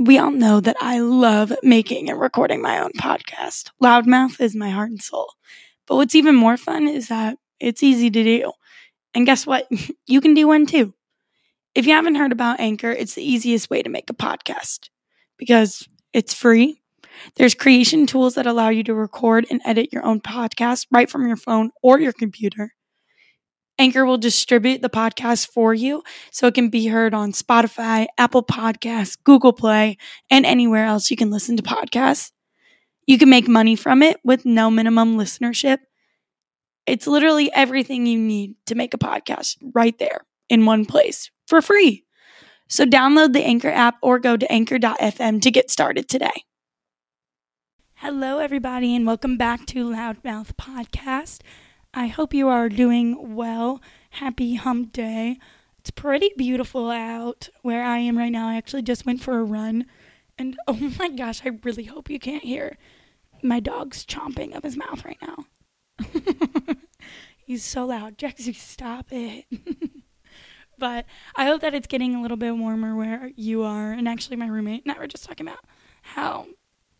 [0.00, 3.70] we all know that I love making and recording my own podcast.
[3.82, 5.32] Loudmouth is my heart and soul.
[5.86, 8.52] But what's even more fun is that it's easy to do.
[9.14, 9.68] And guess what?
[10.06, 10.94] you can do one too.
[11.74, 14.88] If you haven't heard about Anchor, it's the easiest way to make a podcast
[15.38, 16.80] because it's free.
[17.36, 21.26] There's creation tools that allow you to record and edit your own podcast right from
[21.26, 22.74] your phone or your computer.
[23.78, 28.42] Anchor will distribute the podcast for you so it can be heard on Spotify, Apple
[28.42, 29.96] Podcasts, Google Play,
[30.30, 32.32] and anywhere else you can listen to podcasts.
[33.06, 35.78] You can make money from it with no minimum listenership.
[36.86, 41.62] It's literally everything you need to make a podcast right there in one place for
[41.62, 42.04] free.
[42.68, 46.44] So download the Anchor app or go to anchor.fm to get started today.
[47.94, 51.40] Hello, everybody, and welcome back to Loudmouth Podcast.
[51.98, 53.82] I hope you are doing well.
[54.10, 55.36] Happy hump day.
[55.80, 58.46] It's pretty beautiful out where I am right now.
[58.46, 59.84] I actually just went for a run.
[60.38, 62.78] And oh my gosh, I really hope you can't hear
[63.42, 65.46] my dog's chomping of his mouth right now.
[67.36, 68.16] He's so loud.
[68.16, 69.46] Jaxie, stop it.
[70.78, 73.90] but I hope that it's getting a little bit warmer where you are.
[73.90, 75.64] And actually, my roommate and I were just talking about
[76.02, 76.46] how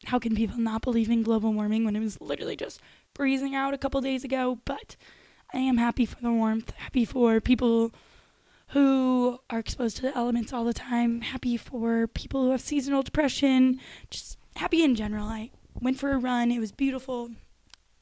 [0.07, 2.81] how can people not believe in global warming when it was literally just
[3.19, 4.95] freezing out a couple days ago, but
[5.53, 7.93] I am happy for the warmth, happy for people
[8.69, 13.03] who are exposed to the elements all the time, happy for people who have seasonal
[13.03, 15.27] depression, just happy in general.
[15.27, 17.31] I went for a run, it was beautiful.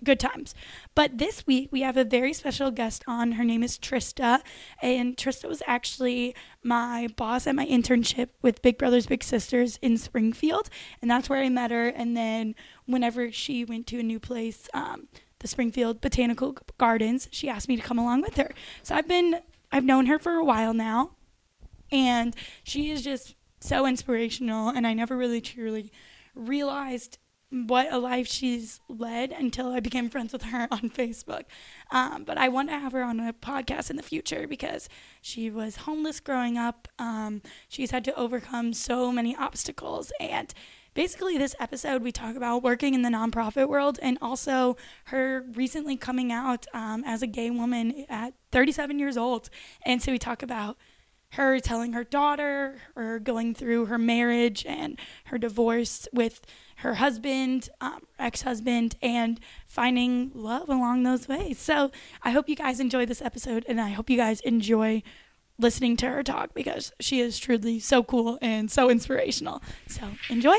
[0.04, 0.54] Good times.
[0.94, 3.32] But this week we have a very special guest on.
[3.32, 4.40] Her name is Trista.
[4.82, 9.96] And Trista was actually my boss at my internship with Big Brothers Big Sisters in
[9.96, 10.68] Springfield.
[11.00, 11.88] And that's where I met her.
[11.88, 17.48] And then whenever she went to a new place, um, the Springfield Botanical Gardens, she
[17.48, 18.52] asked me to come along with her.
[18.82, 19.40] So I've been,
[19.72, 21.12] I've known her for a while now,
[21.92, 24.68] and she is just so inspirational.
[24.68, 25.92] And I never really truly
[26.34, 27.18] realized
[27.64, 31.44] what a life she's led until I became friends with her on Facebook.
[31.90, 34.88] Um, but I want to have her on a podcast in the future because
[35.20, 36.88] she was homeless growing up.
[36.98, 40.52] Um, she's had to overcome so many obstacles and
[40.94, 45.94] basically this episode we talk about working in the nonprofit world and also her recently
[45.94, 49.50] coming out um, as a gay woman at 37 years old
[49.84, 50.78] and so we talk about
[51.36, 56.42] her telling her daughter or going through her marriage and her divorce with
[56.76, 61.90] her husband um, ex-husband and finding love along those ways so
[62.22, 65.02] i hope you guys enjoy this episode and i hope you guys enjoy
[65.58, 69.62] listening to her talk because she is truly so cool and so inspirational.
[69.88, 70.56] So enjoy.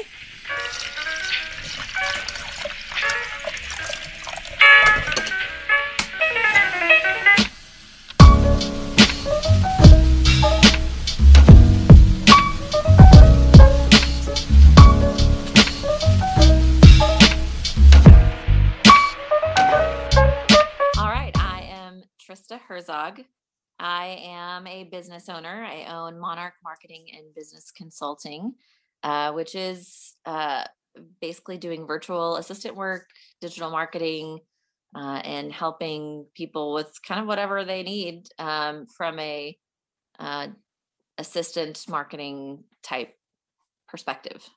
[22.67, 23.21] Herzog.
[23.79, 25.63] I am a business owner.
[25.63, 28.55] I own Monarch Marketing and Business Consulting,
[29.03, 30.65] uh, which is uh,
[31.21, 33.07] basically doing virtual assistant work,
[33.39, 34.39] digital marketing,
[34.95, 39.57] uh, and helping people with kind of whatever they need um, from a
[40.19, 40.47] uh,
[41.17, 43.13] assistant marketing type
[43.87, 44.47] perspective.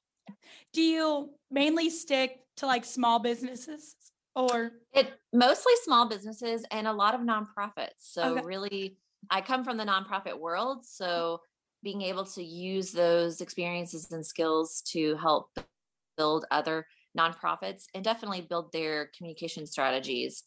[0.72, 3.97] Do you mainly stick to like small businesses
[4.41, 7.99] or it mostly small businesses and a lot of nonprofits.
[7.99, 8.43] So Okay.
[8.43, 8.99] really
[9.31, 11.41] I come from the nonprofit world, so
[11.83, 15.50] being able to use those experiences and skills to help
[16.17, 16.87] build other
[17.17, 20.45] nonprofits and definitely build their communication strategies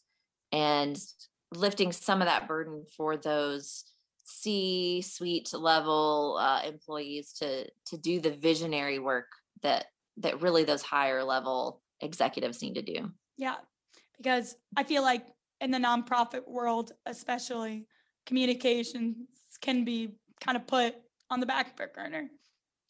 [0.52, 0.98] and
[1.52, 3.84] lifting some of that burden for those
[4.24, 9.26] C suite level uh, employees to to do the visionary work
[9.62, 9.86] that
[10.18, 13.10] that really those higher level executives need to do.
[13.36, 13.56] yeah,
[14.16, 15.26] because I feel like
[15.60, 17.86] in the nonprofit world, especially
[18.26, 19.16] communications
[19.60, 20.94] can be kind of put
[21.30, 22.28] on the back burner.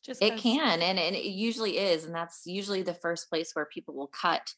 [0.05, 3.65] Just It can, and, and it usually is, and that's usually the first place where
[3.65, 4.53] people will cut,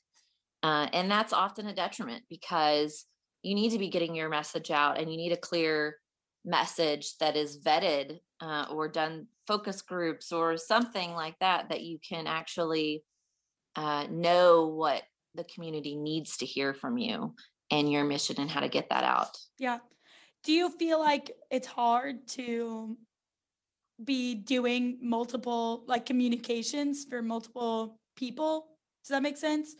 [0.64, 3.05] uh, and that's often a detriment because
[3.43, 5.99] you need to be getting your message out, and you need a clear
[6.44, 11.99] message that is vetted uh, or done focus groups or something like that that you
[12.08, 13.05] can actually
[13.76, 15.02] uh, know what
[15.37, 17.35] the community needs to hear from you
[17.71, 19.37] and your mission and how to get that out.
[19.59, 19.79] Yeah.
[20.44, 22.97] Do you feel like it's hard to
[24.03, 28.67] be doing multiple like communications for multiple people?
[29.05, 29.75] Does that make sense?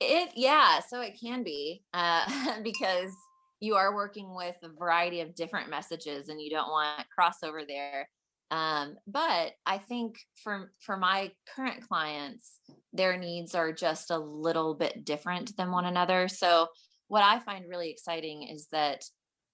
[0.00, 3.12] It yeah, so it can be uh, because
[3.60, 8.08] you are working with a variety of different messages, and you don't want crossover there.
[8.52, 12.58] Um, but I think for for my current clients,
[12.92, 16.28] their needs are just a little bit different than one another.
[16.28, 16.68] So
[17.08, 19.04] what I find really exciting is that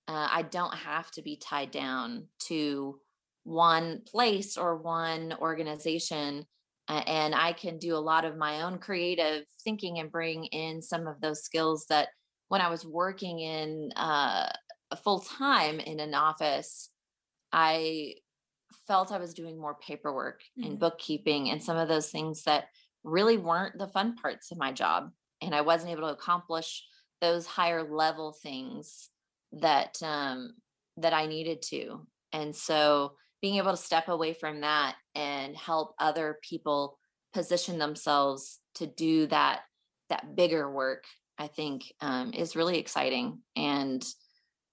[0.08, 2.98] uh, I don't have to be tied down to
[3.44, 6.44] one place or one organization.
[6.88, 10.82] Uh, and I can do a lot of my own creative thinking and bring in
[10.82, 12.08] some of those skills that
[12.48, 14.48] when I was working in uh,
[15.04, 16.90] full time in an office,
[17.52, 18.14] I
[18.88, 20.70] felt I was doing more paperwork mm-hmm.
[20.70, 22.64] and bookkeeping and some of those things that
[23.05, 25.11] really weren't the fun parts of my job.
[25.40, 26.85] And I wasn't able to accomplish
[27.20, 29.11] those higher level things
[29.52, 30.55] that um,
[30.96, 32.06] that I needed to.
[32.32, 36.99] And so being able to step away from that and help other people
[37.32, 39.61] position themselves to do that
[40.08, 41.05] that bigger work,
[41.38, 43.41] I think um, is really exciting.
[43.55, 44.05] And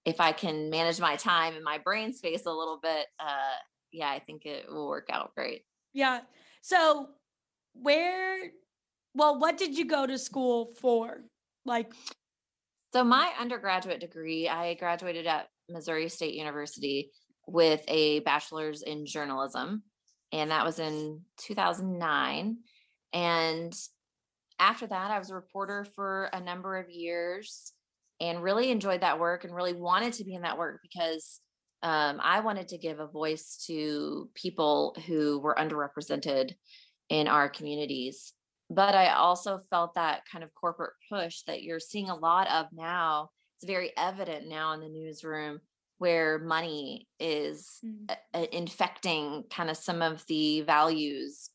[0.05, 3.57] if I can manage my time and my brain space a little bit, uh,
[3.95, 5.63] yeah, I think it will work out great.
[5.93, 6.21] Yeah.
[6.61, 7.09] So
[7.73, 8.51] where
[9.13, 11.21] well, what did you go to school for?
[11.65, 11.93] Like
[12.93, 17.11] so my undergraduate degree, I graduated at Missouri State University
[17.47, 19.83] with a bachelor's in journalism
[20.31, 22.57] and that was in 2009
[23.13, 23.73] and
[24.59, 27.73] after that I was a reporter for a number of years
[28.19, 31.39] and really enjoyed that work and really wanted to be in that work because
[31.85, 36.53] um, I wanted to give a voice to people who were underrepresented
[37.09, 38.33] in our communities.
[38.71, 42.65] But I also felt that kind of corporate push that you're seeing a lot of
[42.73, 43.29] now.
[43.55, 45.59] It's very evident now in the newsroom
[45.99, 48.49] where money is mm.
[48.51, 51.51] infecting kind of some of the values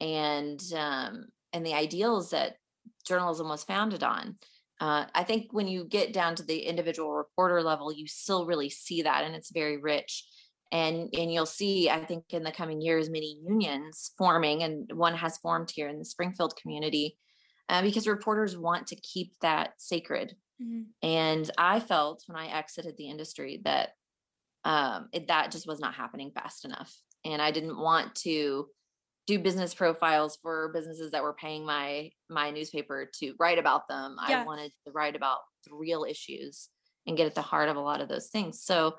[0.00, 2.56] and um, and the ideals that
[3.06, 4.36] journalism was founded on
[4.80, 8.70] uh, I think when you get down to the individual reporter level, you still really
[8.70, 10.26] see that, and it's very rich.
[10.72, 15.14] And and you'll see, I think, in the coming years, many unions forming, and one
[15.16, 17.18] has formed here in the Springfield community,
[17.68, 20.36] uh, because reporters want to keep that sacred.
[20.62, 20.82] Mm-hmm.
[21.02, 23.90] And I felt when I exited the industry that
[24.64, 28.68] um, it, that just was not happening fast enough, and I didn't want to
[29.30, 34.16] do business profiles for businesses that were paying my my newspaper to write about them.
[34.28, 34.42] Yeah.
[34.42, 36.68] I wanted to write about the real issues
[37.06, 38.64] and get at the heart of a lot of those things.
[38.64, 38.96] So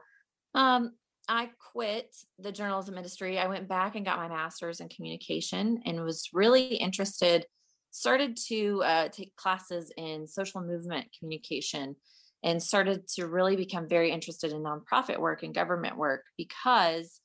[0.56, 0.94] um,
[1.28, 3.39] I quit the journalism industry.
[3.39, 7.45] I went back and got my master's in communication and was really interested,
[7.92, 11.98] started to uh, take classes in social movement communication
[12.42, 17.19] and started to really become very interested in nonprofit work and government work because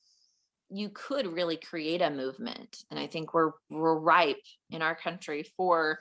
[0.69, 5.45] you could really create a movement and i think we're we're ripe in our country
[5.55, 5.99] for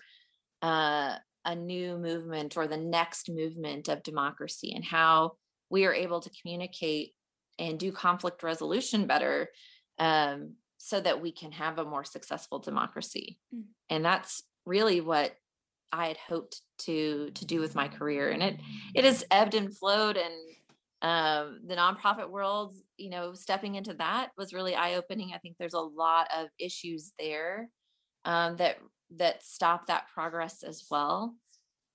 [0.63, 1.15] uh,
[1.45, 5.33] a new movement or the next movement of democracy and how
[5.71, 7.13] we are able to communicate
[7.59, 9.51] and do conflict resolution better
[9.99, 13.63] um, so that we can have a more successful democracy mm.
[13.91, 15.37] and that's really what
[15.93, 18.57] i had hoped to to do with my career and it
[18.95, 20.35] it has ebbed and flowed and
[21.07, 25.31] um, the nonprofit world, you know, stepping into that was really eye opening.
[25.33, 27.69] I think there's a lot of issues there
[28.25, 28.79] um, that
[29.19, 31.37] that stop that progress as well.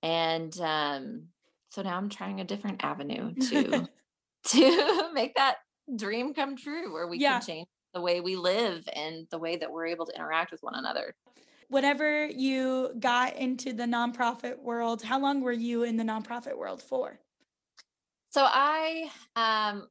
[0.02, 1.26] And um,
[1.68, 3.86] so now I'm trying a different avenue to
[4.46, 5.56] to make that
[5.94, 7.32] dream come true, where we yeah.
[7.32, 10.62] can change the way we live and the way that we're able to interact with
[10.62, 11.14] one another.
[11.68, 16.82] Whenever you got into the nonprofit world, how long were you in the nonprofit world
[16.82, 17.18] for?
[18.32, 19.88] So I, um,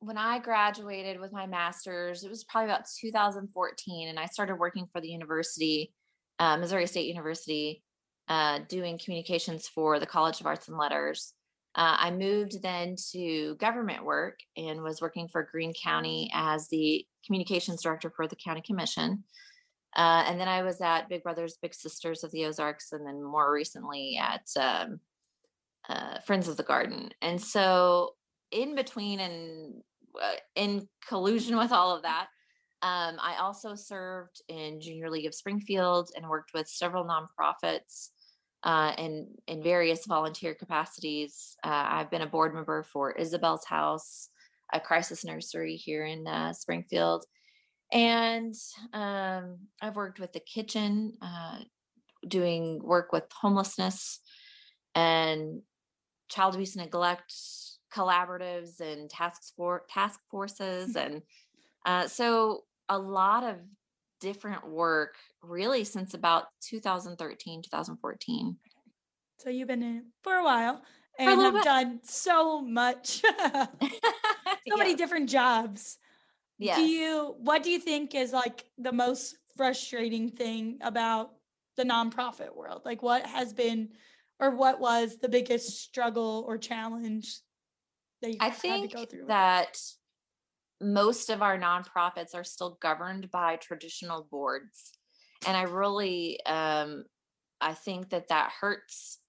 [0.00, 4.86] when I graduated with my master's, it was probably about 2014, and I started working
[4.92, 5.94] for the university,
[6.38, 7.82] uh, Missouri State University,
[8.28, 11.32] uh, doing communications for the College of Arts and Letters.
[11.74, 17.06] Uh, I moved then to government work and was working for Greene County as the
[17.24, 19.24] communications director for the county commission.
[19.96, 23.24] Uh, and then I was at Big Brothers Big Sisters of the Ozarks, and then
[23.24, 25.00] more recently at um,
[25.88, 27.10] uh, Friends of the Garden.
[27.20, 28.10] And so,
[28.50, 29.82] in between and
[30.22, 32.26] uh, in collusion with all of that,
[32.82, 38.08] um, I also served in Junior League of Springfield and worked with several nonprofits
[38.64, 41.56] uh, in in various volunteer capacities.
[41.64, 44.28] Uh, I've been a board member for Isabel's House,
[44.72, 47.24] a crisis nursery here in uh, Springfield,
[47.92, 48.54] and
[48.92, 51.58] um, I've worked with the kitchen, uh,
[52.26, 54.20] doing work with homelessness
[54.94, 55.62] and
[56.32, 57.34] child abuse neglect
[57.94, 61.22] collaboratives and task for task forces and
[61.84, 63.56] uh, so a lot of
[64.20, 68.56] different work really since about 2013 2014
[69.38, 70.80] so you've been in for a while
[71.18, 71.64] and have bit.
[71.64, 73.68] done so much so
[74.64, 74.74] yeah.
[74.76, 75.98] many different jobs
[76.62, 76.78] Yes.
[76.78, 81.32] Do you what do you think is like the most frustrating thing about
[81.76, 82.82] the nonprofit world?
[82.84, 83.88] Like what has been
[84.42, 87.38] or what was the biggest struggle or challenge
[88.20, 89.26] that you I had think to go through?
[89.28, 89.78] that
[90.80, 94.98] most of our nonprofits are still governed by traditional boards,
[95.46, 97.04] and I really, um,
[97.60, 99.20] I think that that hurts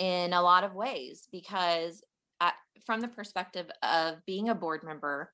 [0.00, 2.02] in a lot of ways because,
[2.40, 2.52] I,
[2.84, 5.32] from the perspective of being a board member,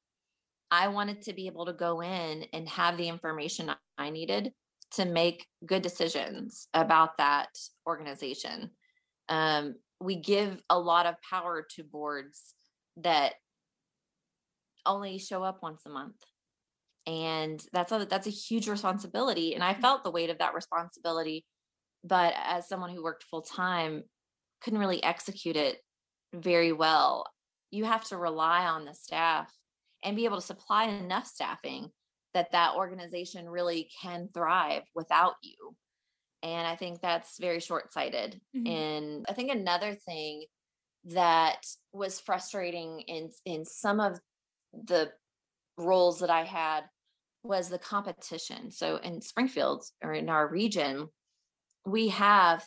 [0.70, 4.52] I wanted to be able to go in and have the information I needed
[4.92, 7.48] to make good decisions about that
[7.86, 8.70] organization.
[9.28, 12.54] Um, we give a lot of power to boards
[12.98, 13.34] that
[14.84, 16.16] only show up once a month.
[17.06, 21.44] And that's a that's a huge responsibility and i felt the weight of that responsibility
[22.02, 24.02] but as someone who worked full time
[24.60, 25.78] couldn't really execute it
[26.32, 27.26] very well.
[27.70, 29.52] You have to rely on the staff
[30.04, 31.90] and be able to supply enough staffing
[32.34, 35.74] that that organization really can thrive without you
[36.46, 38.68] and i think that's very short-sighted Mhm.
[38.68, 40.44] and i think another thing
[41.04, 44.18] that was frustrating in in some of
[44.72, 45.12] the
[45.78, 46.84] roles that I had
[47.42, 48.70] was the competition.
[48.70, 51.08] So in Springfield or in our region,
[51.84, 52.64] we have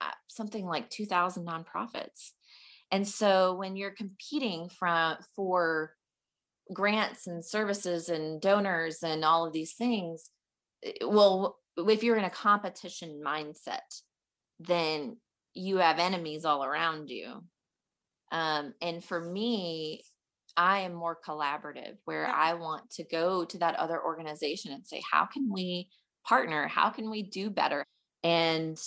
[0.00, 2.32] uh, something like 2000 nonprofits.
[2.90, 5.94] And so when you're competing from for
[6.72, 10.30] grants and services and donors and all of these things,
[10.82, 14.00] eh, well if you're in a competition mindset,
[14.60, 15.16] then
[15.54, 17.42] you have enemies all around you.
[18.32, 20.04] Um, and for me,
[20.56, 22.34] I am more collaborative where Yeah.
[22.34, 25.90] I want to go to that other organization and say, how can we
[26.26, 26.66] partner?
[26.66, 27.84] How can we do better?
[28.22, 28.78] And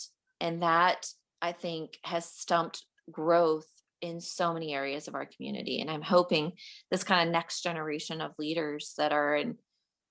[0.41, 1.07] and that
[1.41, 3.67] I think has stumped growth
[4.01, 5.81] in so many areas of our community.
[5.81, 6.53] And I'm hoping
[6.89, 9.57] this kind of next generation of leaders that are in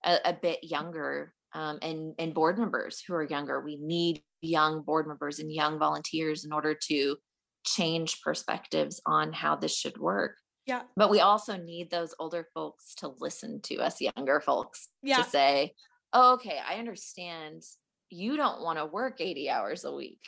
[0.04, 3.60] a, a bit younger um, and and board members who are younger.
[3.60, 7.16] We need young board members and young volunteers in order to
[7.64, 10.36] change perspectives on how this should work.
[10.66, 10.82] Yeah.
[10.96, 15.18] But we also need those older folks to listen to us younger folks Yeah.
[15.18, 15.72] to say,
[16.12, 17.62] oh, okay, I understand
[18.10, 20.20] you don't want to work 80 hours a week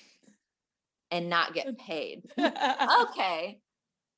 [1.11, 2.23] and not get paid.
[2.39, 3.61] okay.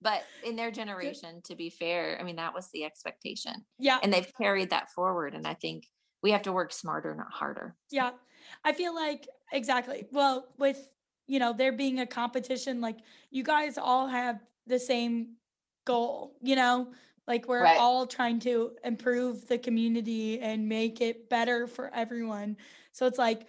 [0.00, 3.54] But in their generation, to be fair, I mean, that was the expectation.
[3.78, 3.98] yeah.
[4.02, 5.34] And they've carried that forward.
[5.34, 5.84] And I think
[6.22, 7.76] we have to work smarter, not harder.
[7.90, 8.12] Yeah.
[8.64, 10.06] I feel like exactly.
[10.12, 10.88] Well, with
[11.28, 12.98] you know, there being a competition, like
[13.30, 15.36] you guys all have the same
[15.84, 16.92] goal, you know?
[17.28, 17.78] Like we're Right.
[17.78, 22.56] all trying to improve the community and make it better for everyone.
[22.92, 23.46] So it's like,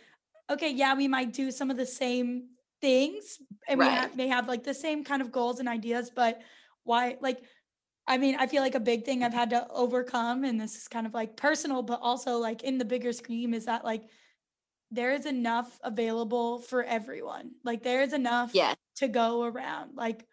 [0.49, 2.49] okay, yeah, we might do some of the same
[2.79, 3.97] things and we Right.
[3.97, 6.41] ha- may have like the same kind of goals and ideas, but
[6.83, 7.43] why like
[8.07, 10.87] I mean, I feel like a big thing I've had to overcome, and this is
[10.87, 14.03] kind of like personal, but also like in the bigger scheme, is that like
[14.91, 17.53] there is enough available for everyone.
[17.63, 18.75] Like there is enough Yes.
[18.97, 19.95] to go around.
[19.95, 20.27] Like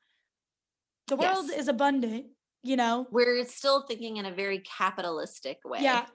[1.07, 1.61] the world Yes.
[1.61, 2.27] is abundant,
[2.62, 3.07] you know?
[3.11, 5.81] We're still thinking in a very capitalistic way.
[5.83, 6.07] Yeah.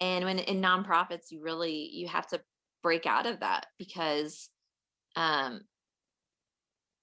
[0.00, 2.40] and when in nonprofits you really you have to
[2.82, 4.48] break out of that because
[5.16, 5.62] um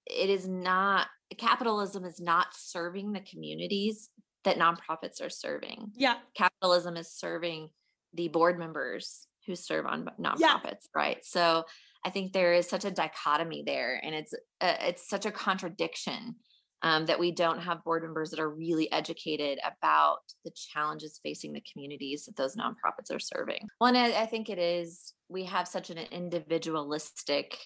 [0.06, 4.08] it is not capitalism is not serving the communities
[4.44, 6.16] that nonprofits are serving Yeah.
[6.34, 7.68] capitalism is serving
[8.14, 11.64] the board members who serve on nonprofits right so
[12.04, 16.36] i think there is such a dichotomy there and it's uh, it's such a contradiction
[16.82, 21.52] um, that we don't have board members that are really educated about the challenges facing
[21.52, 23.66] the communities that those nonprofits are serving.
[23.80, 27.58] Well, and I, I think it is, we have such an individualistic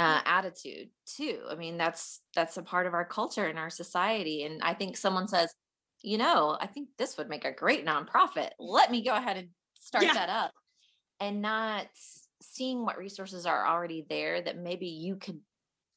[0.00, 1.40] uh, attitude too.
[1.50, 4.44] I mean, that's, that's a part of our culture and our society.
[4.44, 5.52] And I think someone says,
[6.02, 8.50] you know, I think this would make a great nonprofit.
[8.58, 10.14] Let me go ahead and start Yeah.
[10.14, 10.52] that up
[11.20, 11.86] and not
[12.40, 15.40] seeing what resources are already there that maybe you could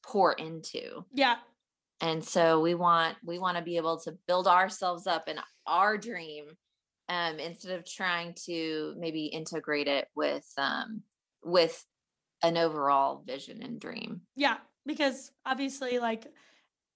[0.06, 1.36] pour into Yeah.
[2.02, 5.98] and so we want we want to be able to build ourselves up in our
[5.98, 6.46] dream
[7.08, 11.04] um, instead of trying to maybe integrate it with um,
[11.44, 11.86] with
[12.44, 14.58] an overall vision and dream Yeah.
[14.86, 16.28] Because obviously, like,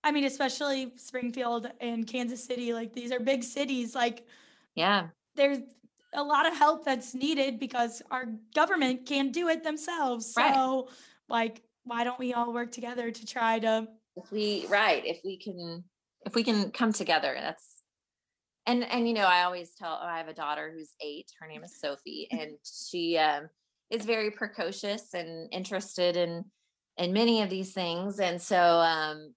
[0.04, 3.96] I mean, especially Springfield and Kansas City, like these are big cities.
[3.96, 4.26] Like,
[4.76, 5.60] yeah there's
[6.14, 8.26] a lot of help that's needed because our
[8.56, 10.34] government can't do it themselves.
[10.36, 10.54] Right.
[10.54, 10.90] So,
[11.30, 13.88] like, why don't we all work together to try to?
[14.18, 15.84] if we right if we can
[16.26, 17.84] if we can come together that's
[18.66, 21.48] and and you know i always tell oh, i have a daughter who's eight her
[21.48, 23.48] name is sophie and she um
[23.90, 26.46] is very precocious and interested in
[26.98, 29.34] in many of these things and so um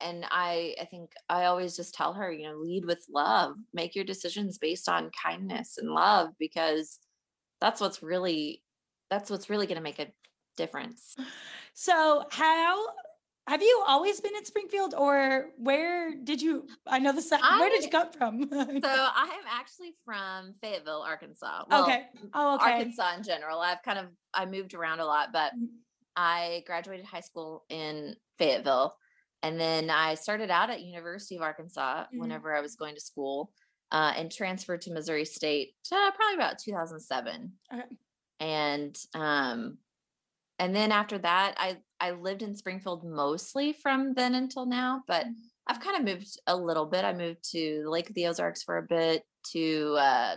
[0.00, 3.56] and I I think I always just tell her, you know, lead with love.
[3.72, 6.98] Make your decisions based on kindness and love because
[7.60, 8.62] that's what's really
[9.10, 10.08] that's what's really going to make a
[10.56, 11.16] difference.
[11.74, 12.86] So, how
[13.46, 17.70] have you always been in Springfield or where did you I know the I, where
[17.70, 18.42] did you come from?
[18.50, 18.50] so
[18.84, 21.64] I am actually from Fayetteville, Arkansas.
[21.70, 22.06] Well, okay.
[22.34, 22.72] Oh, okay.
[22.72, 23.60] Arkansas in general.
[23.60, 25.68] I've kind of I moved around a lot, but Mm.
[26.18, 28.96] I graduated high school in Fayetteville
[29.42, 32.18] and then I started out at University of Arkansas Mhm.
[32.20, 33.52] whenever I was going to school
[33.92, 37.52] uh, and transferred to Missouri State uh, probably about 2007.
[37.72, 37.82] Okay.
[38.40, 39.78] And um
[40.58, 45.26] and then after that I I lived in Springfield mostly from then until now, but
[45.26, 45.34] Mhm.
[45.66, 47.04] I've kind of moved a little bit.
[47.04, 50.36] I moved to the Lake of the Ozarks for a bit, to uh,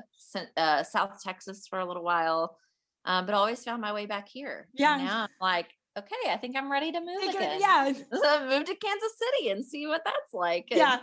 [0.58, 2.58] uh, South Texas for a little while,
[3.06, 4.68] um, but always found my way back here.
[4.72, 4.98] And Yeah.
[4.98, 7.60] Now I'm like, okay, I think I'm ready to move again.
[7.60, 7.92] yeah.
[8.14, 10.68] So move to Kansas City and see what that's like.
[10.72, 11.00] and Yeah.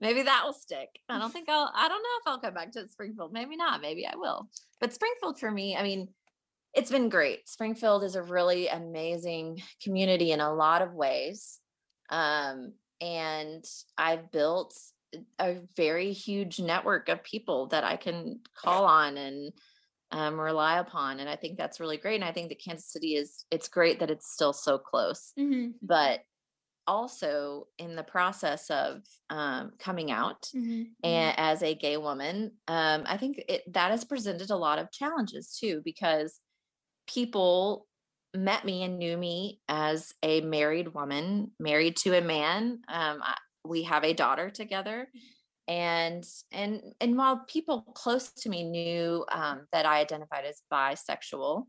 [0.00, 0.88] Maybe that will stick.
[1.08, 3.32] I don't think I'll, I don't know if I'll come back to Springfield.
[3.32, 3.80] Maybe not.
[3.80, 4.48] Maybe I will.
[4.80, 6.08] But Springfield for me, I mean,
[6.74, 7.48] it's been great.
[7.48, 11.60] Springfield is a really amazing community in a lot of ways.
[12.10, 13.64] Um, and
[13.98, 14.74] I've built
[15.38, 19.52] a very huge network of people that I can call on and
[20.10, 21.20] um, rely upon.
[21.20, 22.16] And I think that's really great.
[22.16, 25.74] And I think that Kansas City is, it's great that it's still so close Mhm.
[25.82, 26.20] but
[26.86, 30.88] also in the process of um, coming out Mhm.
[31.04, 34.90] and as a gay woman um, i think it that has presented a lot of
[34.90, 36.40] challenges too because
[37.06, 37.86] people
[38.34, 43.36] met me and knew me as a married woman married to a man um, I,
[43.64, 45.08] we have a daughter together
[45.68, 51.66] and and and while people close to me knew um, that i identified as bisexual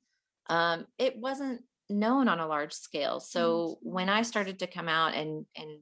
[0.50, 3.20] um, it wasn't known on a large scale.
[3.20, 5.80] So when i started to come out and and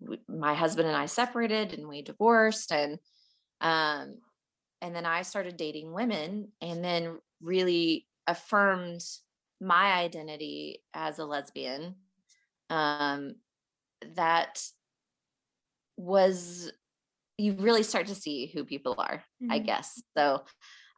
[0.00, 2.98] w- my husband and i separated and we divorced and
[3.60, 4.18] um
[4.82, 9.02] and then i started dating women and then really affirmed
[9.60, 11.96] my identity as a lesbian
[12.70, 13.36] um
[14.16, 14.62] that
[15.96, 16.72] was
[17.38, 19.66] you really start to see who people are i Mhm.
[19.66, 20.44] guess so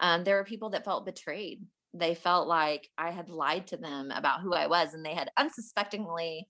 [0.00, 4.10] um there were people that felt betrayed they felt like i had lied to them
[4.10, 6.48] about who i was and they had unsuspectingly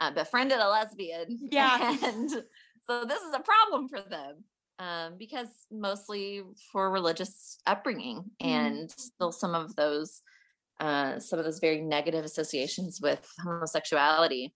[0.00, 1.96] uh, befriended a lesbian Yeah.
[2.04, 2.30] and
[2.82, 4.44] so this is a problem for them
[4.80, 8.46] um, because mostly for religious upbringing Mhm.
[8.46, 10.22] and still some of those
[10.80, 14.54] uh, some of those very negative associations with homosexuality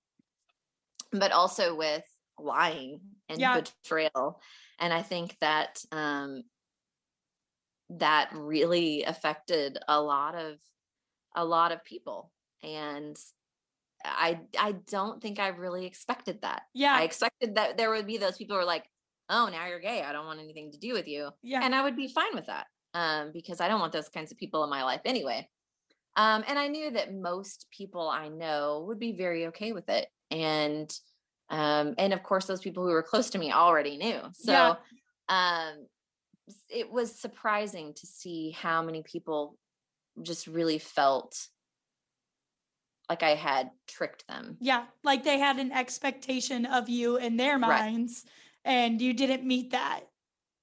[1.12, 2.02] but also with
[2.38, 3.60] lying and Yeah.
[3.60, 4.40] betrayal
[4.80, 6.44] and i think that um
[7.90, 10.58] that really affected a lot of
[11.36, 12.32] a lot of people
[12.62, 13.16] and
[14.04, 16.94] i i don't think i really expected that Yeah.
[16.94, 18.88] i expected that there would be those people who are like
[19.28, 21.60] oh now you're gay i don't want anything to do with you yeah.
[21.62, 24.38] and I would be fine with that um, because I don't want those kinds of
[24.38, 25.48] people in my life anyway.
[26.16, 30.06] Um, and I knew that most people I know would be very okay with it,
[30.30, 30.90] and
[31.50, 34.20] um, and of course those people who were close to me already knew.
[34.32, 34.76] So Yeah.
[35.28, 35.86] um,
[36.70, 39.58] it was surprising to see how many people
[40.22, 41.48] just really felt
[43.10, 44.56] like I had tricked them.
[44.60, 48.30] Yeah, like they had an expectation of you in their Right.
[48.64, 50.00] And you didn't meet that,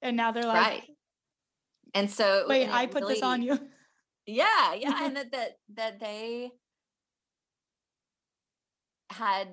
[0.02, 0.84] and now they're like, right.
[1.94, 3.60] And so "Wait, and I put this on you."
[4.26, 6.52] yeah yeah and that that that they
[9.12, 9.48] had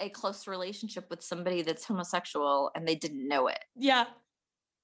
[0.00, 3.62] a close relationship with somebody that's homosexual and they didn't know it.
[3.76, 4.06] Yeah,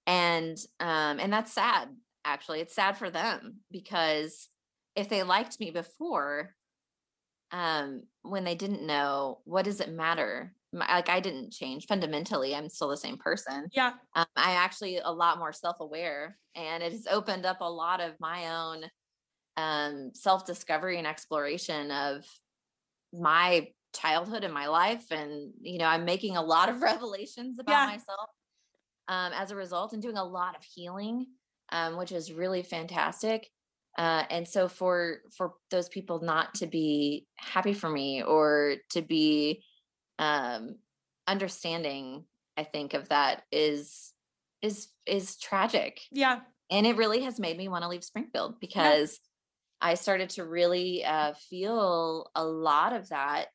[0.06, 1.88] and um and that's sad
[2.24, 2.60] actually.
[2.60, 4.48] It's sad for them because
[4.94, 6.54] if they liked me before
[7.52, 12.54] um when they didn't know what does it matter My- like i didn't change fundamentally
[12.54, 16.92] i'm still the same person yeah, um, I'm actually a lot more self-aware, and it
[16.92, 18.84] has opened up a lot of my own
[19.56, 22.24] um, self-discovery and exploration of
[23.12, 27.72] my childhood and my life, and you know, I'm making a lot of revelations about
[27.72, 27.86] Yeah.
[27.86, 28.30] myself
[29.08, 31.26] um, as a result, and doing a lot of healing,
[31.70, 33.48] um, which is really fantastic.
[33.98, 39.02] Uh, and so, for for those people not to be happy for me or to
[39.02, 39.64] be
[40.18, 40.76] um,
[41.26, 42.24] understanding
[42.56, 44.12] I think of that is
[44.62, 46.00] is is tragic.
[46.10, 49.20] yeah, And it really has made me want to leave Springfield because
[49.80, 53.46] I started to really uh, feel a lot of that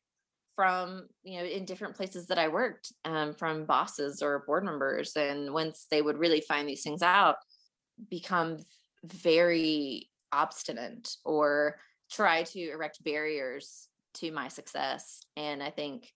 [0.56, 5.16] from you know in different places that I worked um, from bosses or board members.
[5.16, 7.38] And once they would really find these things out
[8.10, 8.58] become
[9.04, 11.80] very obstinate or
[12.12, 15.24] try to erect barriers to my success.
[15.38, 16.12] And I think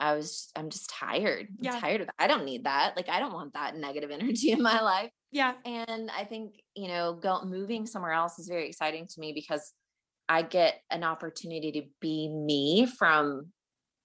[0.00, 1.48] I was I'm just tired.
[1.50, 1.80] I'm Yeah.
[1.80, 2.14] tired of that.
[2.18, 2.96] I don't need that.
[2.96, 5.10] Like I don't want that negative energy in my life.
[5.32, 5.54] Yeah.
[5.64, 9.72] And I think, you know, go moving somewhere else is very exciting to me because
[10.28, 13.48] I get an opportunity to be me from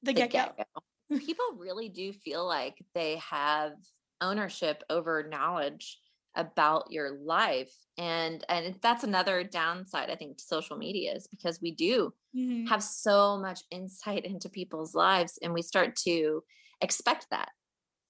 [0.04, 0.40] The get go.
[0.58, 1.20] get-go.
[1.26, 3.74] People really do feel like they have
[4.22, 6.00] ownership over knowledge
[6.36, 7.74] about your life.
[7.98, 12.68] And and that's another downside, I think, to social media is because we do Mhm.
[12.68, 16.44] have so much insight into people's lives and we start to
[16.82, 17.50] expect that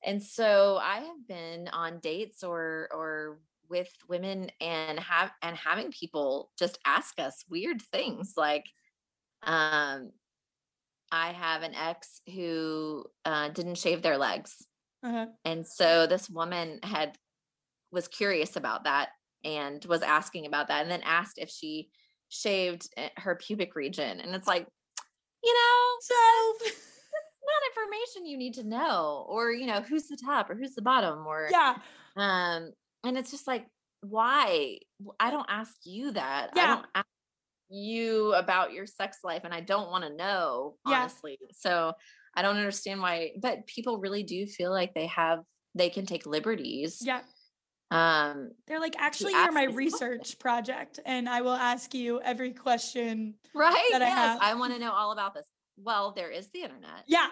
[0.03, 5.91] and so i have been on dates or or with women and have and having
[5.91, 8.65] people just ask us weird things like
[9.43, 10.11] um
[11.11, 14.65] i have an ex who uh, didn't shave their legs
[15.03, 15.27] Uh-huh.
[15.45, 17.17] and so this woman had
[17.93, 19.09] was curious about that
[19.45, 21.89] and was asking about that and then asked if she
[22.29, 24.19] shaved eh, her pubic region.
[24.19, 24.67] And it's like,
[25.43, 26.75] you know, So
[27.45, 30.81] not information you need to know, or you know, who's the top or who's the
[30.81, 31.75] bottom, or yeah.
[32.15, 32.71] um,
[33.05, 33.67] and it's just like,
[34.01, 34.79] why?
[35.19, 36.49] i don't ask you that.
[36.55, 36.67] I Yeah.
[36.75, 37.07] don't ask
[37.69, 41.01] you about your sex life, and I don't want to know, Yeah.
[41.01, 41.37] honestly.
[41.51, 41.93] So
[42.35, 45.39] I don't understand why, but people really do feel like they have
[45.75, 46.99] they can take liberties.
[47.01, 47.21] Yeah.
[47.93, 53.35] Um, They're like, actually, you're my research project, and I will ask you every question.
[53.53, 53.89] right?
[53.91, 54.39] That I yes, have.
[54.41, 55.45] I, want to know all about this.
[55.77, 57.03] Well, there is the internet.
[57.07, 57.27] Yeah.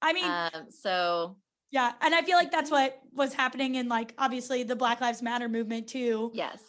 [0.00, 1.36] I mean, Um, so
[1.70, 1.92] yeah.
[2.00, 5.48] And I feel like that's what was happening in, like, obviously the Black Lives Matter
[5.48, 6.30] movement, too.
[6.34, 6.60] yes.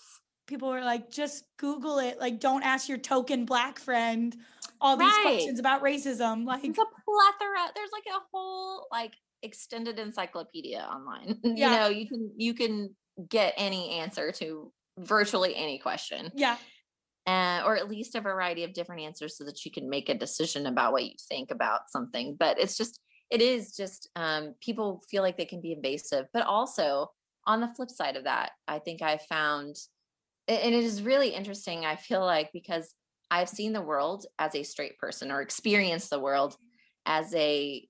[0.46, 2.20] People were like, just Google it.
[2.20, 4.36] Like, don't ask your token black friend
[4.82, 5.22] all these Right.
[5.24, 6.46] questions about racism.
[6.46, 7.72] Like, It's a plethora.
[7.74, 11.40] There's like a whole like extended encyclopedia online.
[11.44, 11.72] Yeah.
[11.72, 12.96] You know, you can you can
[13.30, 16.32] get any answer to virtually any question.
[16.36, 16.58] yeah.
[17.26, 20.14] uh, or at least a variety of different answers so that you can make a
[20.14, 22.36] decision about what you think about something.
[22.38, 23.00] But it's just,
[23.30, 26.26] it is just, um, people feel like they can be invasive.
[26.34, 27.12] But also,
[27.46, 29.76] on the flip side of that, I think I found,
[30.48, 32.94] and it is really interesting, I feel like, because
[33.32, 36.56] I've seen the world as a straight person or experienced the world
[37.06, 37.88] as a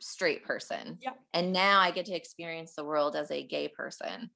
[0.00, 0.98] straight person.
[1.00, 1.14] Yeah.
[1.32, 4.30] And now I get to experience the world as a gay person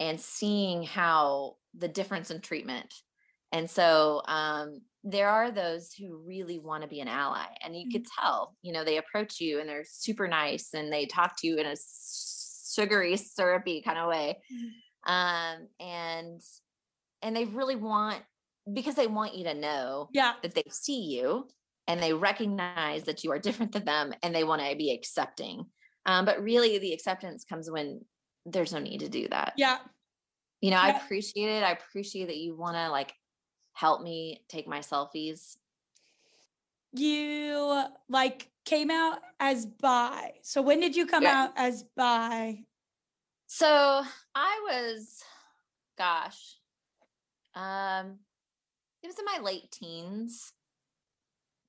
[0.00, 2.94] and seeing how the difference in treatment
[3.52, 7.86] and so um, there are those who really want to be an ally, and you
[7.88, 11.46] could tell, you know, they approach you and they're super nice and they talk to
[11.46, 14.42] you in a sugary, syrupy kind of way.
[15.06, 16.40] Um, and
[17.22, 18.22] and they really want
[18.72, 20.34] because they want you to know Yeah.
[20.42, 21.48] that they see you
[21.86, 25.66] and they recognize that you are different than them and they want to be accepting.
[26.06, 28.04] Um, but really the acceptance comes when
[28.46, 29.78] there's no need to do that Yeah.
[30.60, 31.64] you know, I appreciate it.
[31.64, 33.14] I appreciate that you want to like
[33.72, 35.56] help me take my selfies.
[36.92, 40.32] You like came out as bi.
[40.42, 41.44] So when did you come Yeah.
[41.44, 42.64] out as bi?
[43.46, 44.02] So
[44.34, 45.22] I was,
[45.98, 46.58] gosh,
[47.54, 48.18] um,
[49.02, 50.52] it was in my late teens,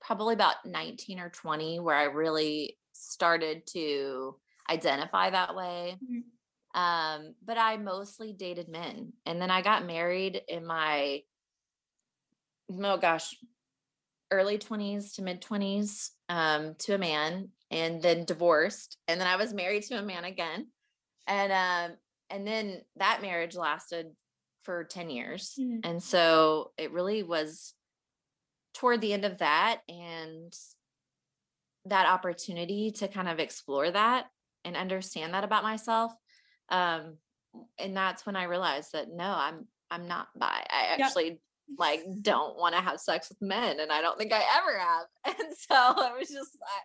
[0.06, 4.36] probably about 19 or 20, where I really started to
[4.70, 5.98] identify that way.
[6.04, 6.24] Mhm.
[6.76, 9.14] Um, but I mostly dated men.
[9.26, 11.24] And then I got married in my,
[12.72, 13.36] oh gosh,
[14.32, 18.98] early 20s to mid 20s um, to a man and then divorced.
[19.08, 20.68] And then I was married to a man again.
[21.28, 21.98] And um,
[22.30, 24.08] and then that marriage lasted
[24.64, 25.56] for 10 years.
[25.60, 25.82] Mhm.
[25.84, 27.74] And so it really was
[28.76, 30.54] toward the end of that and
[31.86, 34.26] that opportunity to kind of explore that
[34.64, 36.12] and understand that about myself.
[36.70, 37.18] Um,
[37.80, 40.66] and that's when I realized that no, I'm I'm not bi.
[40.70, 41.40] I actually
[41.78, 45.06] like don't want to have sex with men and I don't think I ever have.
[45.40, 46.82] And so it was just I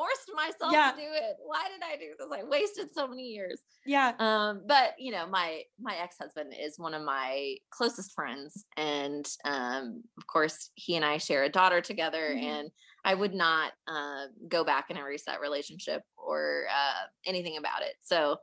[0.00, 0.92] forced myself Yeah.
[0.92, 1.36] to do it.
[1.44, 2.28] Why did I do this?
[2.32, 4.12] I wasted so many years Yeah.
[4.18, 10.02] um but you know my my ex-husband is one of my closest friends and um
[10.18, 12.42] of course he and i share a daughter together Mhm.
[12.42, 12.70] and
[13.04, 17.94] i would not uh, go back and erase that relationship or uh anything about it
[18.02, 18.36] so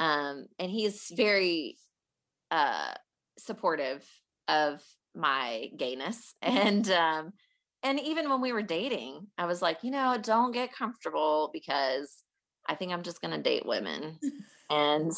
[0.00, 1.76] um and he's very
[2.50, 2.92] uh
[3.38, 4.04] supportive
[4.48, 4.82] of
[5.14, 7.32] my gayness and um
[7.82, 12.24] and even when we were dating i was like you know don't get comfortable because
[12.68, 14.18] i think i'm just going to date women.
[14.70, 15.12] And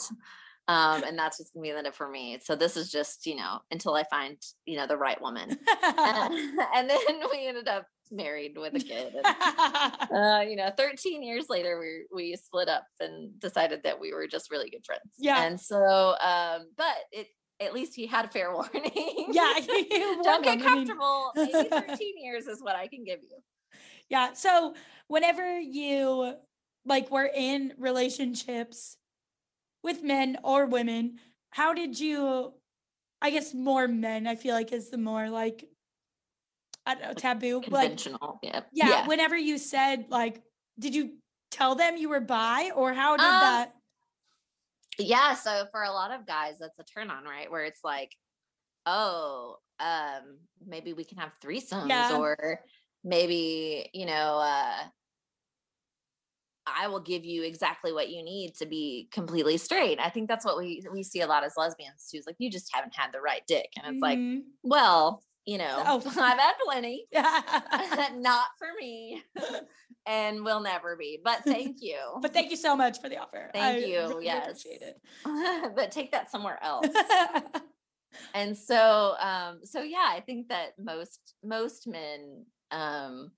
[0.69, 2.39] um and that's just gonna be the end for me.
[2.43, 5.59] So this is just you know until i find you know the right woman.
[5.83, 6.35] And,
[6.75, 6.99] and then
[7.31, 9.27] we ended up married with a kid and,
[10.15, 14.27] uh you know 13 years later we we split up and decided that we were
[14.27, 15.03] just really good friends.
[15.19, 15.43] Yeah.
[15.45, 17.27] and so um but it
[17.63, 19.55] at least he had a fair warning yeah.
[20.23, 23.39] don't get comfortable maybe 13 years is what i can give you
[24.13, 24.35] Yeah.
[24.35, 24.75] So
[25.09, 26.35] whenever you
[26.85, 28.99] like were in relationships
[29.83, 31.19] with men or women,
[31.51, 32.53] how did you
[33.23, 35.65] I guess more men, I feel like is the more like
[36.85, 37.63] I don't know, taboo.
[37.69, 38.39] Like Conventional.
[38.43, 38.67] Yep.
[38.73, 40.43] yeah, whenever you said like
[40.79, 41.13] did you
[41.51, 43.75] tell them you were bi or how did Um, that
[45.07, 48.17] yeah so for a lot of guys that's a turn on right where it's like
[48.87, 52.17] oh um maybe we can have threesomes Yeah.
[52.17, 52.61] or
[53.05, 54.77] maybe you know uh
[56.67, 60.45] i will give you exactly what you need to be completely straight i think that's
[60.45, 63.11] what we we see a lot as lesbians too is like you just haven't had
[63.13, 64.43] the right dick and it's like Mhm.
[64.63, 65.97] well you know Oh.
[66.07, 68.11] i've had plenty Yeah.
[68.17, 69.23] not for me
[70.07, 73.51] and will never be but thank you but thank you so much for the offer.
[73.53, 74.47] Thank I you, really yes.
[74.47, 75.01] appreciate it.
[75.77, 76.87] but take that somewhere else
[78.35, 83.31] and so um so yeah i think that most most men um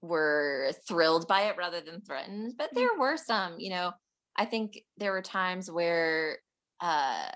[0.00, 3.92] were thrilled by it rather than threatened but there were some you know
[4.36, 6.38] i think there were times where
[6.80, 7.26] uh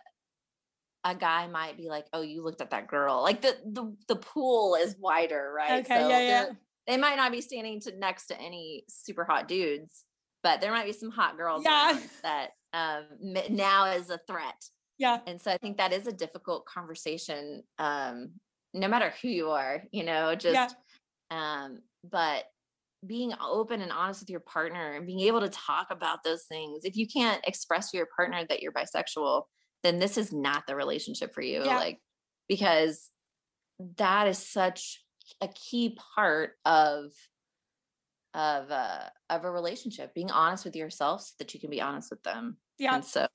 [1.04, 4.16] a guy might be like oh you looked at that girl like the the, the
[4.16, 6.44] pool is wider right Okay, yeah, yeah.
[6.44, 6.56] they're-
[6.86, 10.04] they might not be standing to next to any super hot dudes
[10.42, 11.98] but there might be some hot girls Yeah.
[12.22, 13.04] that um
[13.50, 14.60] now is a threat
[14.98, 15.18] yeah.
[15.26, 18.30] and so i think that is a difficult conversation um
[18.74, 20.74] no matter who you are you know just
[21.30, 21.64] yeah.
[21.64, 22.44] um but
[23.04, 26.84] being open and honest with your partner and being able to talk about those things
[26.84, 29.42] if you can't express to your partner that you're bisexual
[29.82, 31.76] then this is not the relationship for you Yeah.
[31.76, 31.98] like
[32.48, 33.10] because
[33.96, 35.01] that is such
[35.40, 37.12] a key part of
[38.34, 42.10] of uh of a relationship being honest with yourself so that you can be honest
[42.10, 42.94] with them Yeah.
[42.94, 43.26] and so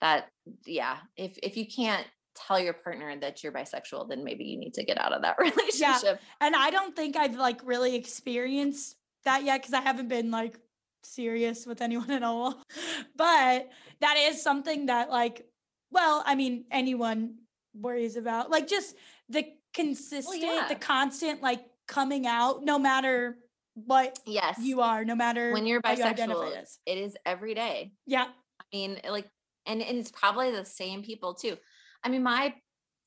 [0.00, 0.28] that,
[0.64, 4.74] yeah, if if you can't tell your partner that you're bisexual, then maybe you need
[4.74, 6.02] to get out of that relationship.
[6.04, 6.16] yeah.
[6.40, 10.56] And I don't think I've like really experienced that yet because I haven't been like
[11.02, 12.62] serious with anyone at all.
[13.16, 13.68] But
[14.00, 15.48] that is something that like,
[15.90, 17.38] well, I mean, anyone
[17.74, 18.50] worries about.
[18.50, 18.94] Like just
[19.28, 20.66] the consistent, yeah.
[20.68, 23.38] the constant like coming out, no matter
[23.74, 24.58] what Yes.
[24.60, 27.92] you are, no matter when you're how you bisexual, it is every day.
[28.06, 28.26] Yeah.
[28.60, 29.28] I mean, like,
[29.66, 31.56] and, and it's probably the same people too.
[32.02, 32.54] I mean, my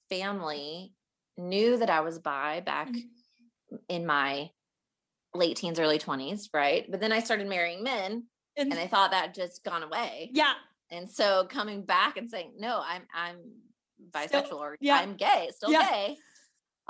[0.10, 0.94] family
[1.38, 3.80] knew that I was bi back Mhm.
[3.90, 4.52] in my
[5.34, 6.90] late teens, early 20s, right?
[6.90, 10.30] But then I started marrying men And, and I thought that just gone away.
[10.34, 10.54] yeah.
[10.90, 13.38] And so coming back and saying, no, I'm I'm
[14.12, 14.98] bisexual or yeah.
[14.98, 15.90] I'm gay, still Yeah.
[15.90, 16.18] gay.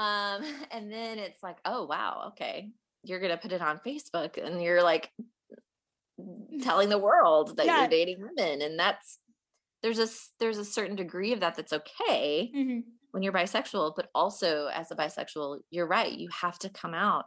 [0.02, 2.72] Um, and then it's like, oh wow, okay.
[3.04, 5.12] You're gonna put it on Facebook and you're like
[6.62, 7.80] telling the world that Yeah.
[7.82, 8.62] you're dating women.
[8.62, 9.20] And that's
[9.82, 10.08] there's a
[10.40, 12.84] there's a certain degree of that that's okay Mhm.
[13.12, 17.26] when you're bisexual, but also as a bisexual, you're right, you have to come out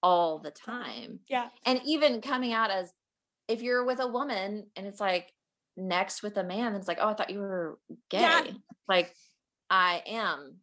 [0.00, 1.48] all the time Yeah.
[1.66, 2.92] and even coming out as
[3.48, 5.32] if you're with a woman and it's like
[5.76, 7.78] next with a man it's like oh i thought you were
[8.08, 8.46] gay Yeah.
[8.88, 9.12] like
[9.70, 10.60] i am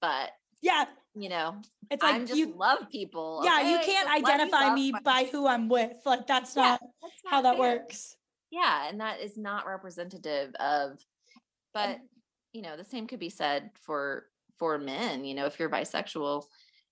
[0.00, 0.30] but
[0.62, 0.84] Yeah.
[1.14, 4.92] you know It's like i'm just you love people Yeah, you can't me identify me
[5.04, 5.92] by who I'm with.
[6.04, 8.16] Like that's Yeah, not that's how not that works.
[8.50, 10.98] yeah and that is not representative of
[11.74, 12.00] but And-
[12.52, 14.26] you know the same could be said for
[14.58, 16.44] for men you know if you're bisexual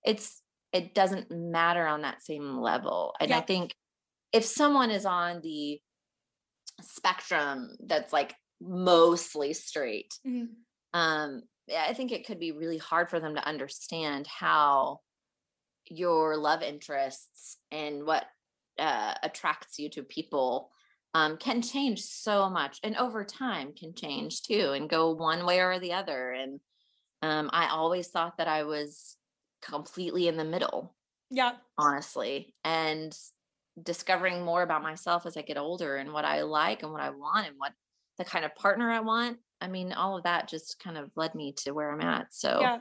[0.05, 3.75] it's it doesn't matter on that same level and i think
[4.33, 5.81] if someone is on the
[6.81, 10.49] spectrum that's like mostly straight Mhm.
[10.93, 14.99] um yeah, i think it could be really hard for them to understand how
[15.89, 18.25] your love interests and what
[18.79, 20.69] uh, attracts you to people
[21.13, 25.59] um, can change so much and over time can change too and go one way
[25.59, 26.59] or the other and
[27.23, 29.17] um, i always thought that i was
[29.61, 30.95] completely in the middle
[31.31, 31.53] Yeah.
[31.77, 33.17] honestly and
[33.81, 37.09] discovering more about myself as i get older and what i like and what i
[37.09, 37.73] want and what
[38.17, 41.33] the kind of partner i want i mean all of that just kind of led
[41.35, 42.79] me to where i'm at so Yeah.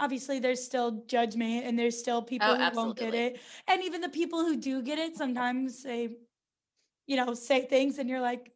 [0.00, 3.40] Obviously, there's still judgment and there's still people who won't get Oh, it.
[3.68, 6.16] And even the people who do get it sometimes they,
[7.06, 8.50] you know, say things and you're like,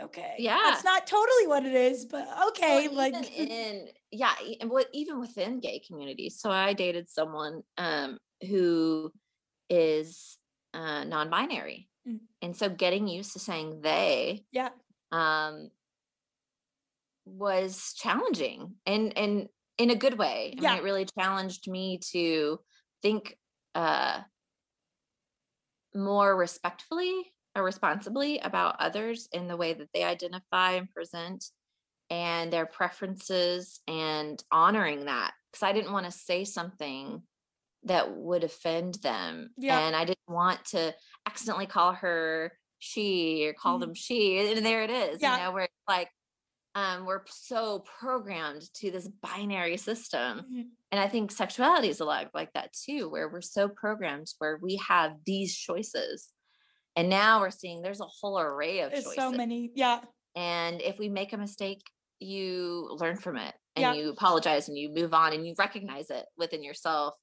[0.00, 0.34] okay.
[0.38, 0.58] Yeah.
[0.64, 2.88] That's not totally what it is, but okay.
[2.88, 8.18] Well, like, in yeah and what even within gay communities so i dated someone um
[8.48, 9.12] who
[9.68, 10.38] is
[10.74, 12.20] uh non-binary Mm.
[12.40, 14.68] and so getting used to saying they yeah.
[15.12, 15.70] Um
[17.24, 20.70] was challenging and and in a good way i Yeah.
[20.70, 22.60] mean it really challenged me to
[23.02, 23.36] think
[23.74, 24.20] uh
[25.94, 31.44] more respectfully or responsibly about others in the way that they identify and present
[32.10, 37.22] and their preferences and honoring that because i didn't want to say something
[37.84, 39.50] that would offend them.
[39.56, 39.78] Yeah.
[39.78, 40.92] And I didn't want to
[41.24, 44.38] accidentally call her she or call them she.
[44.52, 45.36] And there it is, Yeah.
[45.38, 46.10] you know, where it's like
[46.74, 50.40] um, we're so programmed to this binary system.
[50.40, 50.64] Mhm.
[50.92, 54.58] And I think sexuality is a lot like that too, where we're so programmed where
[54.60, 56.28] we have these choices.
[56.94, 59.16] And now we're seeing there's a whole array of There's choices.
[59.16, 59.70] so many.
[59.74, 60.00] Yeah.
[60.34, 61.80] And if we make a mistake,
[62.20, 63.92] you learn from it and Yeah.
[63.94, 67.14] you apologize and you move on and you recognize it within yourself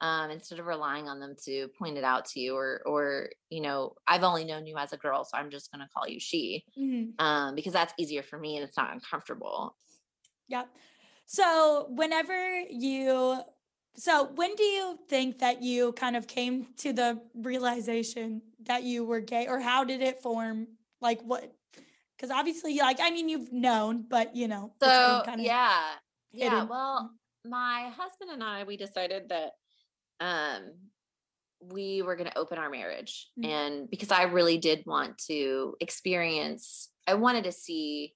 [0.00, 3.60] um, instead of relying on them to point it out to you or, or, you
[3.60, 6.20] know, I've only known you as a girl, so I'm just going to call you
[6.20, 7.18] she Mhm.
[7.18, 9.76] um, because that's easier for me and it's not uncomfortable.
[10.48, 10.64] Yeah.
[11.26, 13.42] So whenever you
[13.96, 19.04] so when do you think that you kind of came to the realization that you
[19.04, 20.68] were gay or how did it form?
[21.00, 21.54] Like what
[22.16, 25.96] because obviously like I mean you've known, but you know, So kinda yeah,
[26.32, 26.62] yeah.
[26.64, 29.52] Well, my husband and I we decided that
[30.20, 30.70] um
[31.60, 33.46] we were going to open our marriage Mm.
[33.48, 38.14] and because I really did want to experience I wanted to see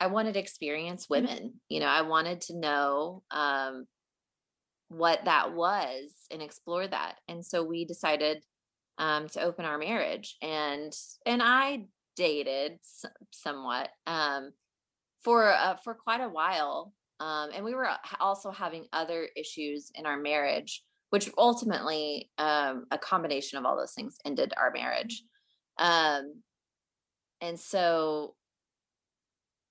[0.00, 1.10] I wanted to experience Mm.
[1.10, 1.60] women.
[1.68, 3.86] You know, I wanted to know um
[4.88, 7.16] what that was and explore that.
[7.28, 8.42] And so we decided
[8.98, 10.92] um to open our marriage and
[11.26, 12.78] and I dated
[13.30, 14.52] somewhat um
[15.22, 17.88] for uh, for quite a while um and we were
[18.20, 23.94] also having other issues in our marriage which ultimately um a combination of all those
[23.94, 25.22] things ended our marriage
[25.78, 26.42] um
[27.40, 28.34] and so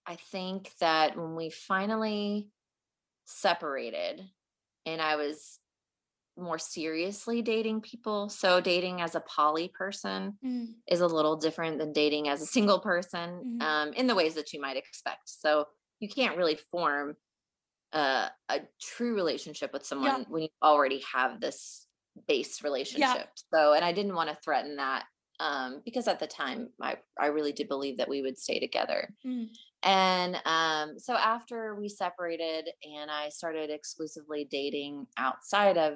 [0.05, 2.49] i think that when we finally
[3.25, 4.21] separated
[4.85, 5.59] and i was
[6.38, 11.79] more seriously dating people so dating as a poly person Mm, is a little different
[11.79, 13.62] than dating as a single person Mhm.
[13.62, 15.29] um, in the ways that you might expect.
[15.29, 15.65] So
[15.99, 17.17] you can't really form
[17.93, 21.88] a, a true relationship with someone when you already have this
[22.28, 23.30] base relationship.
[23.54, 25.06] So, and I didn't want to threaten that
[25.39, 29.10] um, because at the time I, I really did believe that we would stay together.
[29.25, 29.47] mm,
[29.84, 35.93] And um, so after we separated and I started exclusively dating outside of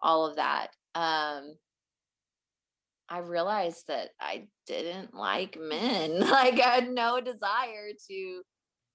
[0.00, 1.54] all of that, um,
[3.08, 6.20] I realized that I didn't like men.
[6.30, 8.42] like I had no desire to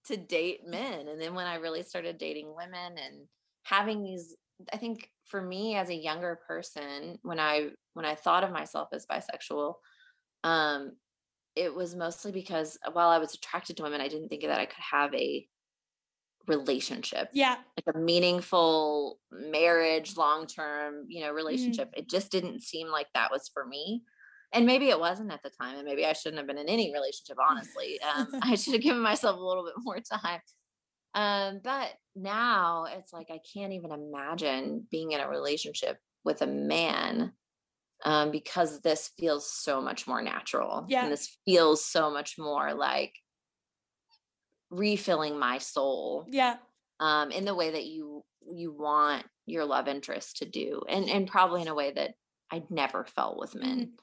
[0.05, 1.07] to date men.
[1.07, 3.27] And then when I really started dating women and
[3.63, 4.35] having these
[4.71, 8.89] I think for me as a younger person when I when I thought of myself
[8.93, 9.75] as bisexual
[10.43, 10.91] um
[11.55, 14.65] it was mostly because while I was attracted to women I didn't think that I
[14.65, 15.45] could have a
[16.45, 17.55] relationship yeah.
[17.77, 23.31] like a meaningful marriage long term you know relationship it just didn't seem like that
[23.31, 24.03] was for me
[24.53, 26.93] and maybe it wasn't at the time and maybe i shouldn't have been in any
[26.93, 30.39] relationship honestly um, i should have given myself a little bit more time
[31.15, 36.47] um, but now it's like i can't even imagine being in a relationship with a
[36.47, 37.33] man
[38.05, 41.03] um, because this feels so much more natural Yeah.
[41.03, 43.13] and this feels so much more like
[44.69, 46.57] refilling my soul Yeah.
[46.99, 51.27] um, in the way that you you want your love interest to do, and and
[51.27, 52.11] probably in a way that
[52.51, 53.93] I'd never felt with men.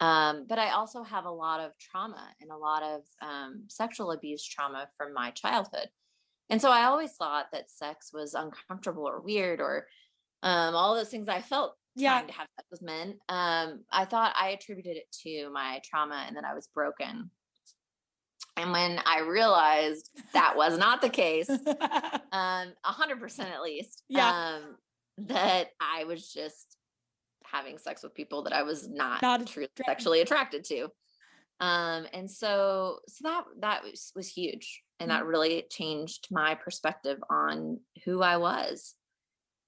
[0.00, 4.12] Um, but I also have a lot of trauma and a lot of um, sexual
[4.12, 5.88] abuse trauma from my childhood,
[6.50, 9.86] and so I always thought that sex was uncomfortable or weird or
[10.42, 12.18] um, all those things I felt Yeah.
[12.18, 13.18] trying to have sex with men.
[13.28, 17.30] Um, I thought I attributed it to my trauma and that I was broken.
[18.58, 21.58] And when I realized that was not the case, um,
[22.32, 24.28] a hundred percent at least, Yeah.
[24.58, 24.76] um,
[25.18, 26.75] that I was just
[27.50, 29.84] having sex with people that I was not, Not truly attracted.
[29.86, 30.88] sexually attracted to.
[31.60, 34.82] Um, and so, so that, that was, was huge.
[35.00, 35.18] And Mm-hmm.
[35.18, 38.94] that really changed my perspective on who I was.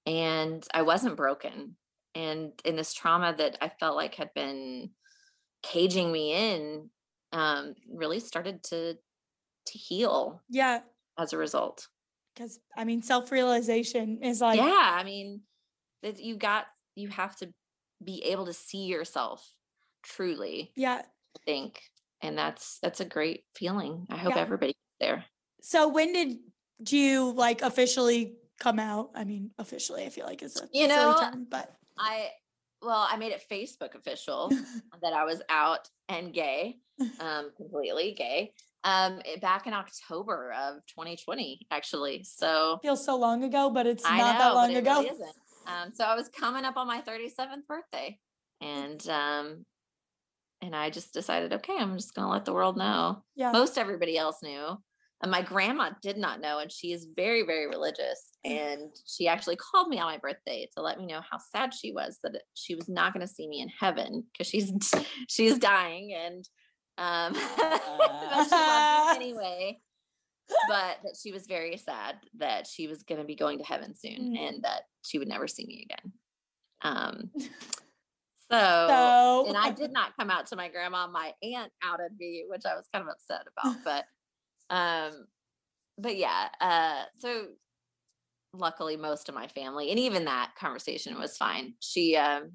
[0.05, 1.75] And I wasn't broken.
[2.15, 4.89] And in this trauma that I felt like had been
[5.61, 6.89] caging me in,
[7.31, 8.95] um, really started to,
[9.67, 10.79] to heal yeah.
[11.17, 11.87] as a result.
[12.33, 15.41] Because I mean, self realization is like, yeah i mean
[16.03, 16.65] that you got
[16.95, 17.49] you have to
[18.03, 19.53] be able to see yourself
[20.03, 21.01] truly yeah.
[21.01, 21.81] i think
[22.21, 24.41] and that's that's a great feeling i hope Yeah.
[24.41, 25.25] everybody there
[25.61, 26.37] So when did
[26.89, 29.11] you like officially come out?
[29.15, 32.29] I mean, officially, I feel like is a You know, term, but i
[32.81, 34.49] well i made it facebook official
[35.01, 36.77] that i was out and gay
[37.19, 38.53] um completely gay
[38.85, 44.17] um back in october of 2020 actually so feels so long ago, but it's I
[44.17, 45.01] not know, that long ago.
[45.01, 45.31] really.
[45.69, 48.17] Um, so I was coming up on my 37th birthday,
[48.61, 49.65] and um,
[50.61, 53.23] and I just decided, okay, I'm just gonna let the world know.
[53.35, 53.51] Yeah.
[53.51, 54.77] Most everybody else knew,
[55.21, 58.29] And my grandma did not know, and she is very, very religious.
[58.43, 61.91] And she actually called me on my birthday to let me know how sad she
[61.91, 64.71] was that she was not going to see me in heaven because she's
[65.29, 66.47] she's dying, and
[66.97, 68.43] um, uh.
[68.43, 69.79] she loves me anyway.
[70.67, 73.95] But that she was very sad that she was going to be going to heaven
[73.95, 74.39] soon, mm.
[74.39, 76.13] and that she would never see me again.
[76.81, 77.45] Um, so,
[78.89, 81.07] so, and I did not come out to my grandma.
[81.07, 83.77] My aunt outed me, which I was kind of upset about.
[83.83, 84.05] But
[84.75, 85.27] um,
[85.97, 87.47] but yeah, uh, so
[88.53, 91.73] luckily most of my family and even that conversation was fine.
[91.79, 92.53] She um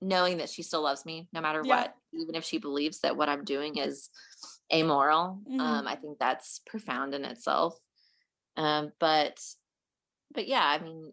[0.00, 1.76] knowing that she still loves me no matter yeah.
[1.76, 4.10] what, even if she believes that what I'm doing is
[4.72, 5.40] amoral.
[5.48, 5.60] Mm-hmm.
[5.60, 7.78] Um, I think that's profound in itself.
[8.56, 9.38] Um, but
[10.34, 11.12] but yeah, I mean,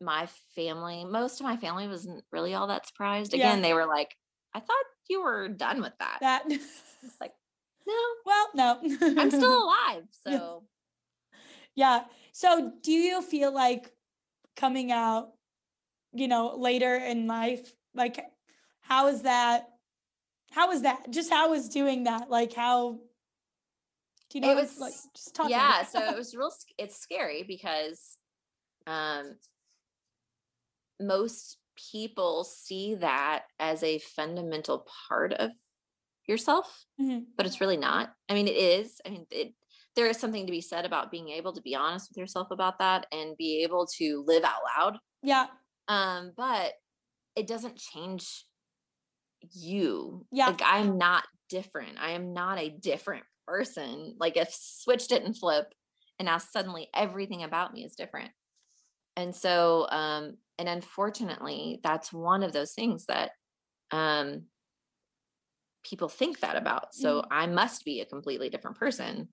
[0.00, 3.34] my family, most of my family wasn't really all that surprised.
[3.34, 3.62] Again, yeah.
[3.62, 4.14] they were like,
[4.54, 6.18] I thought you were done with that.
[6.20, 7.32] That it's like
[7.86, 7.94] no.
[8.24, 8.78] Well, no.
[9.18, 10.04] I'm still alive.
[10.26, 10.64] So,
[11.74, 12.04] yeah.
[12.32, 13.92] So, do you feel like
[14.56, 15.28] coming out,
[16.12, 18.20] you know, later in life, like,
[18.80, 19.64] how is that?
[20.52, 21.10] How is that?
[21.10, 22.30] Just how is doing that?
[22.30, 22.98] Like, how?
[24.30, 24.52] Do you know?
[24.52, 25.50] It was like just talk.
[25.50, 25.84] Yeah.
[25.84, 26.50] so it was real.
[26.78, 28.16] It's scary because,
[28.86, 29.36] um,
[31.00, 31.58] most
[31.92, 35.50] people see that as a fundamental part of
[36.26, 37.20] yourself, mm-hmm.
[37.36, 38.12] but it's really not.
[38.28, 39.00] I mean, it is.
[39.06, 39.52] I mean, it,
[39.94, 42.78] there is something to be said about being able to be honest with yourself about
[42.78, 44.98] that and be able to live out loud.
[45.22, 45.46] Yeah.
[45.88, 46.72] Um, but
[47.36, 48.44] it doesn't change
[49.52, 50.26] you.
[50.32, 50.48] Yeah.
[50.48, 51.98] Like I'm not different.
[52.00, 54.16] I am not a different person.
[54.18, 55.72] Like if switch didn't flip
[56.18, 58.30] and now suddenly everything about me is different.
[59.16, 63.30] And so um and unfortunately that's one of those things that
[63.90, 64.44] um
[65.84, 66.94] people think that about.
[66.94, 67.32] So mm-hmm.
[67.32, 69.28] I must be a completely different person,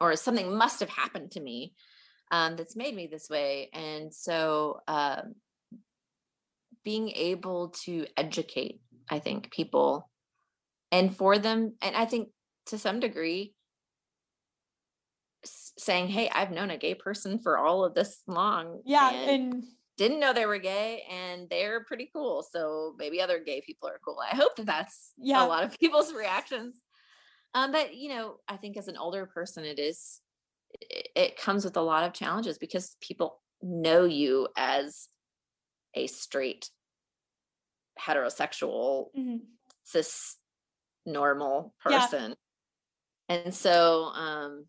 [0.00, 1.74] or something must have happened to me
[2.30, 3.70] um, that's made me this way.
[3.72, 5.22] And so uh,
[6.86, 8.80] being able to educate,
[9.10, 10.08] I think, people
[10.92, 12.28] and for them, and I think
[12.66, 13.54] to some degree,
[15.44, 18.82] saying, Hey, I've known a gay person for all of this long.
[18.86, 19.10] Yeah.
[19.12, 19.64] and, and
[19.98, 22.46] didn't know they were gay and they're pretty cool.
[22.48, 24.18] So maybe other gay people are cool.
[24.22, 25.44] I hope that that's yeah.
[25.44, 26.76] a lot of people's reactions.
[27.52, 30.20] Um, but you know, I think as an older person, it is,
[30.80, 35.08] it, it comes with a lot of challenges because people know you as
[35.94, 36.70] a straight
[38.00, 39.36] heterosexual mm-hmm.
[39.84, 40.36] cis
[41.04, 42.34] normal person
[43.28, 43.36] yeah.
[43.36, 44.66] and so um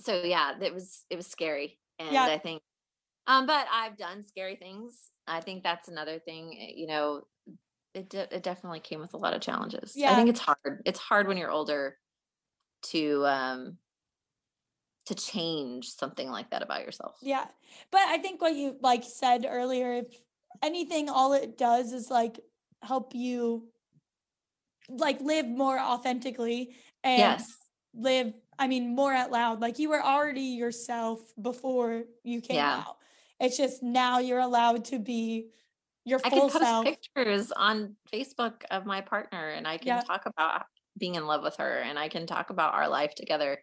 [0.00, 2.24] so yeah it was it was scary and yeah.
[2.24, 2.62] i think
[3.30, 5.10] um, but I've done scary things.
[5.26, 6.56] I think that's another thing.
[6.60, 7.22] Eh, you know,
[7.94, 9.92] it de- it definitely came with a lot of challenges.
[9.94, 10.12] Yeah.
[10.12, 10.82] I think it's hard.
[10.84, 11.96] It's hard when you're older
[12.82, 13.76] to um
[15.06, 17.16] to change something like that about yourself.
[17.22, 17.46] Yeah.
[17.92, 20.06] But I think what you like said earlier, if
[20.62, 22.40] anything, all it does is like
[22.82, 23.68] help you
[24.88, 26.74] like live more authentically
[27.04, 27.52] and yes.
[27.94, 29.60] live I mean more out loud.
[29.60, 32.84] Like you were already yourself before you came yeah.
[32.86, 32.96] out.
[33.38, 35.48] It's just now you're allowed to be
[36.04, 36.84] your full I can post self.
[36.84, 40.00] pictures on Facebook of my partner and I can yeah.
[40.02, 40.64] talk about
[40.98, 43.58] being in love with her and I can talk about our life together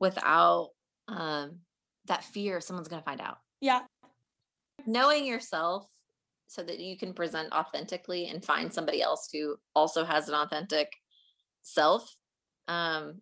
[0.00, 0.70] without
[1.08, 1.58] um
[2.06, 3.38] that fear someone's going to find out.
[3.60, 3.82] Yeah.
[4.86, 5.86] Knowing yourself
[6.50, 10.88] so that you can present authentically and find somebody else who also has an authentic
[11.62, 12.16] self
[12.68, 13.20] um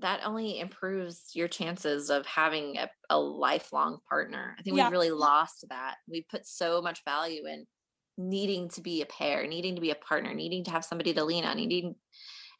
[0.00, 4.54] that only improves your chances of having a, a lifelong partner.
[4.58, 4.88] I think yeah.
[4.88, 5.94] we really lost that.
[6.06, 7.64] We put so much value in
[8.18, 11.24] needing to be a pair, needing to be a partner, needing to have somebody to
[11.24, 11.94] lean on, needing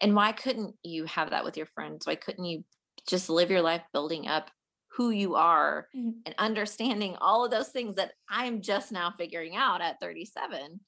[0.00, 2.06] and why couldn't you have that with your friends?
[2.06, 2.64] Why couldn't you
[3.08, 4.50] just live your life building up
[4.96, 6.10] who you are mm-hmm.
[6.24, 10.80] and understanding all of those things that I'm just now figuring out at 37?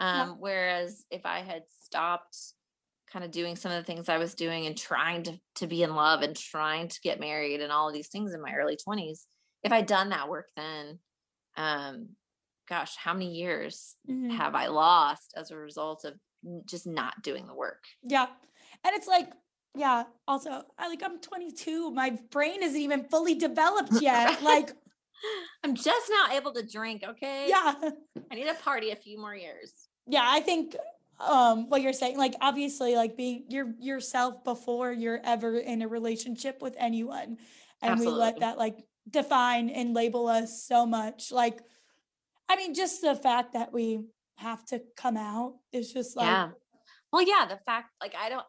[0.00, 0.34] Um, yeah.
[0.38, 2.36] whereas if I had stopped
[3.12, 5.84] kind of doing some of the things I was doing and trying to to be
[5.84, 8.76] in love and trying to get married and all of these things in my early
[8.76, 9.20] 20s
[9.62, 10.98] if I'd done that work then
[11.56, 12.08] um
[12.68, 14.30] gosh how many years mm-hmm.
[14.30, 16.14] have I lost as a result of
[16.66, 18.26] just not doing the work yeah
[18.84, 19.28] and it's like
[19.74, 24.72] yeah also I like I'm 22 my brain isn't even fully developed yet like
[25.62, 27.46] I'm just now able to drink okay?
[27.48, 27.74] Yeah.
[28.30, 29.72] I need to party a few more years.
[30.06, 30.76] Yeah I think
[31.20, 35.88] um what you're saying like obviously like being your yourself before you're ever in a
[35.88, 37.38] relationship with anyone
[37.82, 38.14] and Absolutely.
[38.14, 38.76] we let that like
[39.08, 41.60] define and label us so much like
[42.48, 44.00] i mean just the fact that we
[44.38, 46.48] have to come out is just like yeah.
[47.12, 48.46] Well yeah the fact like i don't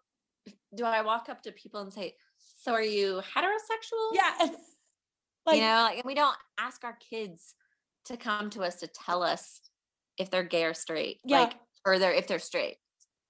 [0.75, 2.15] do I walk up to people and say,
[2.61, 4.47] "So are you heterosexual?" Yeah.
[5.45, 7.53] Like, you know, like, and we don't ask our kids
[8.05, 9.61] to come to us to tell us
[10.17, 11.41] if they're gay or straight, Yeah.
[11.41, 11.53] like,
[11.85, 12.77] or they're if they're straight.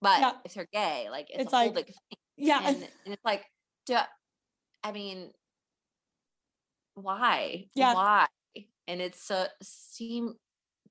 [0.02, 0.32] But Yeah.
[0.46, 2.18] if they're gay, like, it's, It's a whole like- big thing.
[2.38, 2.62] yeah.
[2.68, 3.44] And, and it's like,
[3.86, 3.98] do
[4.84, 5.34] I mean,
[6.94, 7.66] why?
[7.76, 7.94] Yeah.
[7.94, 8.28] Why?
[8.88, 10.36] And it's so seem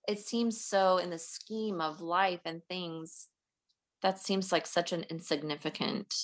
[0.06, 3.28] it seems so in the scheme of life and things
[4.02, 6.14] that seems like such an insignificant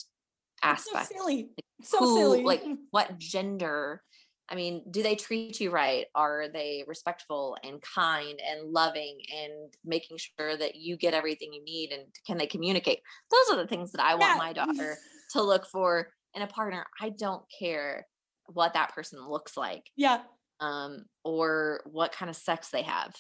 [0.63, 1.51] aspect So silly.
[1.83, 2.43] So who, silly.
[2.43, 4.03] like what gender
[4.49, 9.73] i mean do they treat you right are they respectful and kind and loving and
[9.85, 12.99] making sure that you get everything you need and can they communicate
[13.31, 14.37] those are the things that i want Yeah.
[14.39, 14.97] my daughter
[15.33, 18.07] to look for in a partner i don't care
[18.47, 20.23] what that person looks like yeah.
[20.59, 23.15] um or what kind of sex they have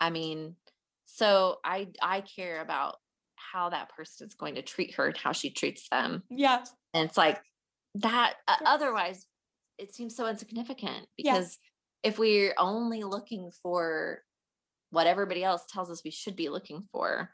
[0.00, 0.56] i mean
[1.04, 2.96] so i i care about
[3.36, 6.64] how that person is going to treat her and how she treats them Yeah.
[6.94, 7.40] And it's like
[7.96, 9.26] that uh, otherwise
[9.78, 11.34] it seems so insignificant Yeah.
[11.34, 11.58] because
[12.02, 14.22] if we're only looking for
[14.90, 17.30] what everybody else tells us we should be looking for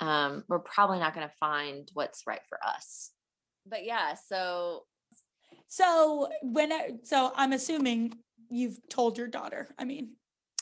[0.00, 3.10] um we're probably not going to find what's right for us
[3.66, 4.84] but yeah so
[5.68, 8.14] So when I, so I'm assuming
[8.50, 9.68] you've told your daughter.
[9.78, 10.04] I mean,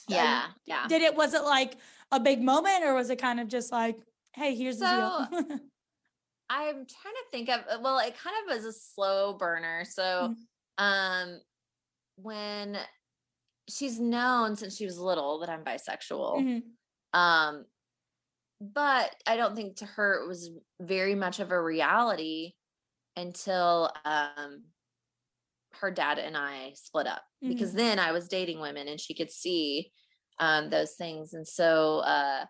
[0.09, 1.77] um, yeah yeah did it was it like
[2.11, 3.99] a big moment or was it kind of just like,
[4.35, 5.59] hey, here's the deal?
[6.55, 10.35] i'm trying to think of uh, well it kind of was a slow burner so
[10.79, 11.41] um
[12.17, 12.77] when
[13.69, 16.63] she's known since she was little that i'm bisexual Mhm.
[17.19, 17.65] um
[18.61, 20.51] but i don't think to her it was
[20.81, 22.53] very much of a reality
[23.17, 24.65] until um
[25.81, 29.31] her dad and i split up because then i was dating women and she could
[29.31, 29.91] see
[30.39, 32.45] um those things and so uh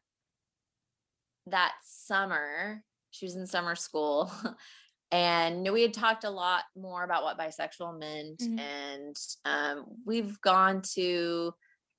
[1.46, 2.82] that summer
[3.12, 4.30] she was in summer school
[5.12, 8.58] and we had talked a lot more about what bisexual meant Mhm.
[8.60, 11.54] and um we've gone to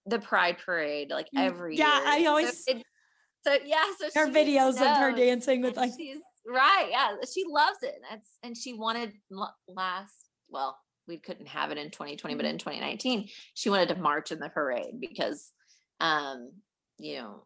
[0.05, 2.03] the pride parade like every yeah, year.
[2.05, 2.83] Yeah, I So always- it-
[3.45, 7.43] so yeah so Her videos of her dancing with and like she's right yeah she
[7.47, 9.13] loves it that's and she wanted
[9.67, 10.13] last
[10.49, 12.49] well we couldn't have it in 2020 but Mhm.
[12.51, 15.51] in 2019 she wanted to march in the parade because
[15.99, 16.51] um
[16.97, 17.45] you know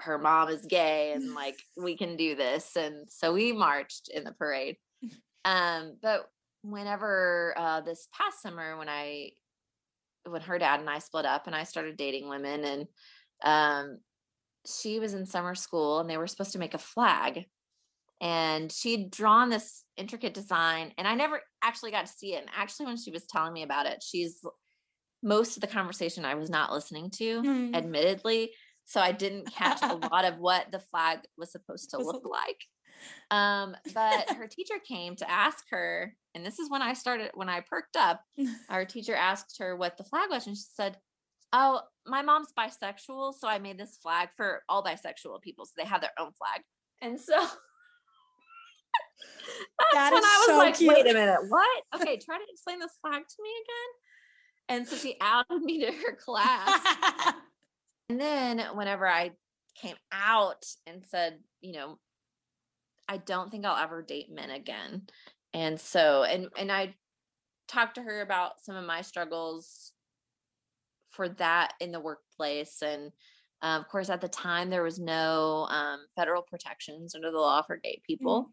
[0.00, 4.24] her mom is gay and like we can do this and so we marched in
[4.24, 4.76] the parade.
[5.44, 6.26] Um but
[6.62, 9.30] whenever uh this past summer when i
[10.26, 12.86] when her dad and i split up and i started dating women and
[13.44, 13.98] um
[14.66, 17.44] she was in summer school and they were supposed to make a flag.
[18.20, 22.40] And she'd drawn this intricate design and i never actually got to see it.
[22.40, 24.40] And actually when she was telling me about it she's
[25.22, 27.74] most of the conversation i was not listening to Mhm.
[27.74, 28.52] admittedly
[28.84, 32.66] so i didn't catch a lot of what the flag was supposed to look like.
[33.30, 37.48] Um but her teacher came to ask her and this is when i started when
[37.48, 38.20] i perked up
[38.70, 40.96] our teacher asked her what the flag was and she said
[41.52, 45.84] oh my mom's bisexual so i made this flag for all bisexual people so they
[45.84, 46.62] have their own flag.
[47.02, 47.56] And so that's
[49.92, 51.82] That when i was so like wait a minute what?
[51.96, 53.90] Okay try to explain this flag to me again.
[54.66, 56.80] And so she outed me to her class
[58.08, 59.32] and then whenever I
[59.80, 61.98] came out and said, you know,
[63.08, 65.02] I don't think I'll ever date men again.
[65.52, 66.94] And so and and I
[67.68, 69.92] talked to her about some of my struggles
[71.10, 72.82] for that in the workplace.
[72.82, 73.12] And
[73.62, 77.62] uh, of course at the time there was no um, federal protections under the law
[77.62, 78.50] for gay people.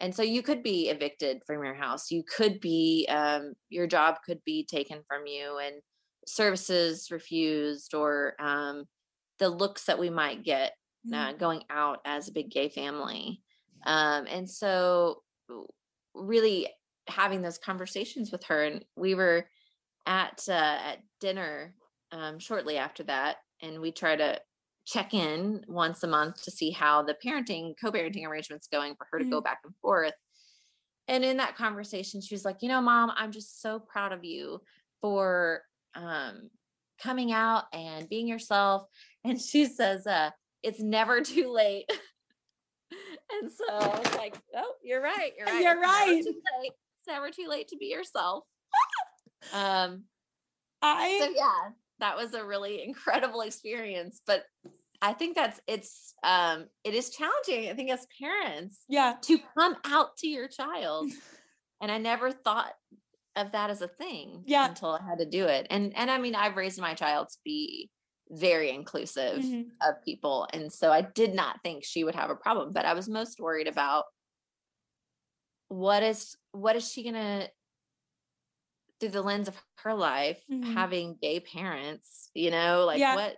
[0.00, 2.10] And so you could be evicted from your house.
[2.10, 5.58] You could be um, your job could be taken from you.
[5.58, 5.82] And
[6.28, 8.84] services refused or um,
[9.38, 10.74] the looks that we might get
[11.04, 11.14] Mhm.
[11.16, 13.42] uh, going out as a big gay family
[13.86, 15.22] um, and so
[16.14, 16.68] really
[17.08, 19.48] having those conversations with her and we were
[20.06, 20.52] at uh,
[20.82, 21.76] at dinner
[22.12, 24.40] um, shortly after that and we try to
[24.86, 29.18] check in once a month to see how the parenting co-parenting arrangements going for her
[29.20, 29.42] to go Mhm.
[29.42, 30.14] back and forth
[31.08, 34.24] and in that conversation she was like you know mom i'm just so proud of
[34.24, 34.60] you
[35.00, 35.62] for
[35.94, 36.50] um,
[37.02, 38.84] coming out and being yourself
[39.24, 40.30] and she says uh,
[40.62, 41.90] it's never too late
[43.32, 45.32] and so I was like, oh, you're right.
[45.36, 45.62] You're right.
[45.62, 46.22] You're it's never right.
[46.24, 46.72] too late.
[46.96, 48.44] It's never too late to be yourself.
[49.52, 50.04] um,
[50.80, 51.70] I so yeah,
[52.00, 54.20] that was a really incredible experience.
[54.26, 54.44] But
[55.02, 59.14] I think that's it's um it is challenging, I think, as parents yeah.
[59.22, 61.10] to come out to your child.
[61.80, 62.72] and I never thought
[63.38, 64.68] of that as a thing Yeah.
[64.68, 65.66] until I had to do it.
[65.70, 67.90] And and I mean, I've raised my child to be
[68.30, 69.78] very inclusive Mhm.
[69.82, 70.46] of people.
[70.52, 73.40] And so I did not think she would have a problem, but I was most
[73.40, 74.04] worried about
[75.68, 77.48] what is what is she gonna
[79.00, 80.58] through the lens of her life Mhm.
[80.62, 83.14] having gay parents you know like Yeah.
[83.14, 83.36] what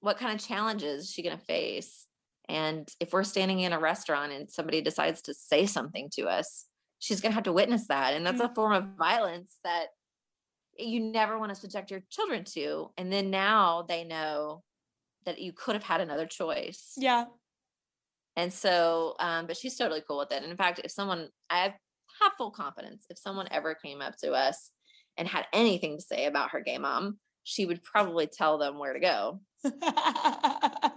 [0.00, 2.08] what kind of challenges is she going to face
[2.48, 6.66] and if we're standing in a restaurant and somebody decides to say something to us
[7.04, 9.86] she's going to have to witness that and that's a form of violence that
[10.78, 14.62] you never want to subject your children to and then now they know
[15.26, 17.24] that you could have had another choice Yeah.
[18.36, 20.42] and so, um, but she's totally cool with it.
[20.42, 21.74] And in fact, if someone, I have,
[22.20, 24.70] have full confidence, if someone ever came up to us
[25.16, 28.92] and had anything to say about her gay mom, she would probably tell them where
[28.94, 29.40] to go.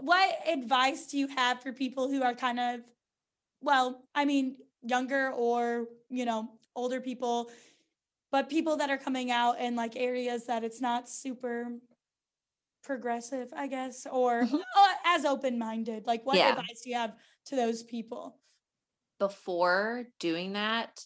[0.00, 2.80] what advice do you have for people who are kind of,
[3.60, 7.50] well, I mean, younger or, you know, older people,
[8.30, 11.78] but people that are coming out in like areas that it's not super
[12.82, 14.60] progressive, I guess, or Mhm.
[14.76, 16.06] uh, as open minded?
[16.06, 16.50] Like, what Yeah.
[16.50, 18.40] advice do you have to those people?
[19.18, 21.04] Before doing that,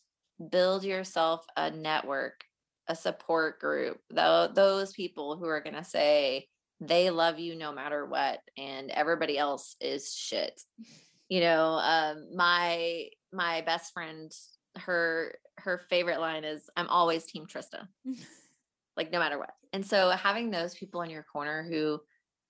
[0.51, 2.45] build yourself a network,
[2.87, 4.01] a support group.
[4.11, 6.49] Though those people who are going to say
[6.81, 10.61] they love you no matter what, and everybody else is shit.
[11.33, 14.31] You know, um, my my best friend,
[14.77, 17.89] her her favorite line is, "I'm always Team Trista."
[18.97, 19.55] like no matter what.
[19.73, 22.01] And so having those people in your corner who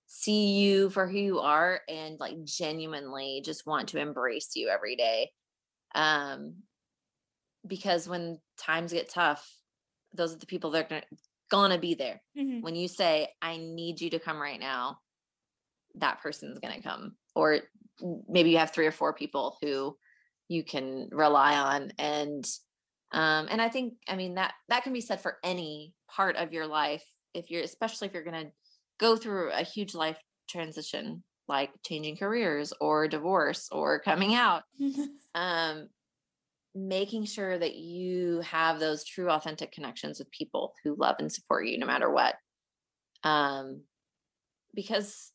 [0.07, 4.95] see you for who you are and like genuinely just want to embrace you every
[4.95, 5.31] day.
[5.95, 6.63] Um
[7.65, 9.57] because when times get tough,
[10.13, 11.05] those are the people that are gonna,
[11.49, 12.21] gonna be there.
[12.37, 12.61] Mhm.
[12.61, 14.99] When you say, I need you to come right now,
[15.95, 17.17] that person's gonna come.
[17.35, 17.61] Or
[18.27, 19.95] maybe you have three or four people who
[20.49, 22.45] you can rely on and
[23.13, 26.51] um, and I think, I mean, that that can be said for any part of
[26.51, 27.03] your life.
[27.33, 28.51] If you're, especially if you're going to
[28.99, 30.17] go through a huge life
[30.49, 34.63] transition, like changing careers or divorce or coming out,
[35.35, 35.89] um,
[36.73, 41.67] making sure that you have those true, authentic connections with people who love and support
[41.67, 42.35] you no matter what.
[43.23, 43.81] Um,
[44.73, 45.31] because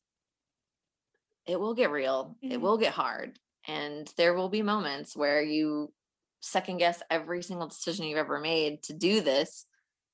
[1.49, 2.61] it will get real, it Mhm.
[2.61, 5.93] will get hard, and there will be moments where you
[6.41, 9.67] second guess every single decision you've ever made to do this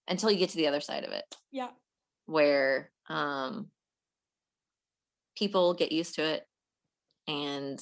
[0.09, 1.71] until you get to the other side of it yeah.
[2.25, 3.71] where um
[5.37, 6.49] people get used to it
[7.29, 7.79] and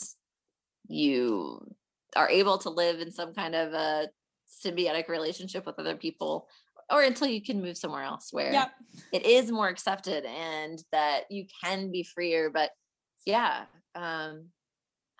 [0.88, 1.60] you
[2.16, 4.08] are able to live in some kind of a
[4.48, 6.48] symbiotic relationship with other people
[6.90, 8.70] or until you can move somewhere else where Yeah.
[9.12, 12.72] it is more accepted and that you can be freer but
[13.26, 13.64] yeah
[13.94, 14.48] um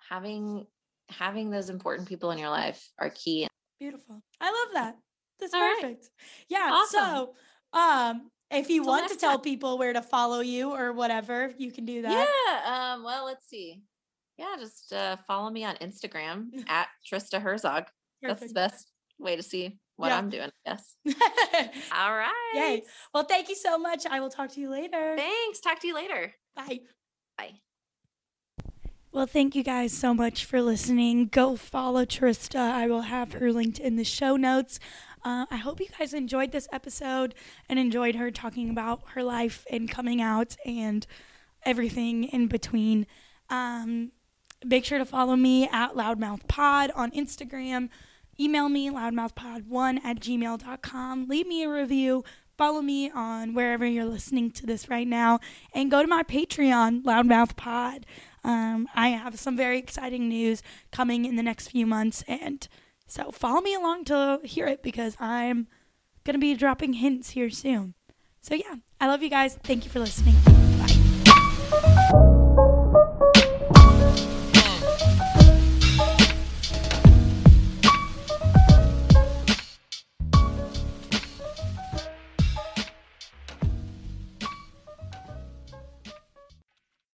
[0.09, 0.65] having
[1.09, 3.47] having those important people in your life are key
[3.79, 4.21] Beautiful.
[4.39, 4.95] I love that.
[5.41, 5.77] That's All right.
[5.81, 6.09] perfect.
[6.47, 6.69] Yeah.
[6.71, 6.99] Awesome.
[7.01, 7.33] So,
[7.77, 9.41] um, if you Till want to tell time.
[9.41, 12.11] people where to follow you or whatever, you can do that.
[12.47, 12.93] Yeah.
[12.93, 13.81] Um, well, let's see.
[14.37, 17.85] Yeah, just uh, follow me on Instagram at Trista Herzog.
[18.21, 18.89] That's the best
[19.19, 20.17] way to see what Yeah.
[20.17, 20.51] I'm doing.
[20.65, 20.95] Yes.
[21.93, 22.51] All right.
[22.55, 22.83] Yay.
[23.13, 24.05] Well, thank you so much.
[24.09, 25.15] I will talk to you later.
[25.17, 25.59] Thanks.
[25.59, 26.33] Talk to you later.
[26.55, 26.79] Bye.
[27.37, 27.62] Bye.
[29.13, 31.27] Well, thank you guys so much for listening.
[31.27, 32.55] Go follow Trista.
[32.55, 34.79] I will have her linked in the show notes.
[35.23, 37.35] Uh, I hope you guys enjoyed this episode
[37.69, 41.05] and enjoyed her talking about her life and coming out and
[41.61, 43.05] everything in between.
[43.51, 44.13] Um,
[44.65, 47.89] make sure to follow me at loudmouthpod on Instagram.
[48.39, 51.27] Email me loudmouthpod1 at gmail.com.
[51.27, 52.23] Leave me a review.
[52.57, 55.39] Follow me on wherever you're listening to this right now.
[55.71, 58.07] And go to my Patreon, Loudmouth Pod.
[58.43, 62.67] Um, I have some very exciting news coming in the next few months, and
[63.07, 65.67] so follow me along to hear it because I'm
[66.23, 67.93] going to be dropping hints here soon.
[68.41, 69.57] So, yeah, I love you guys.
[69.63, 70.35] Thank you for listening.
[70.77, 72.39] Bye.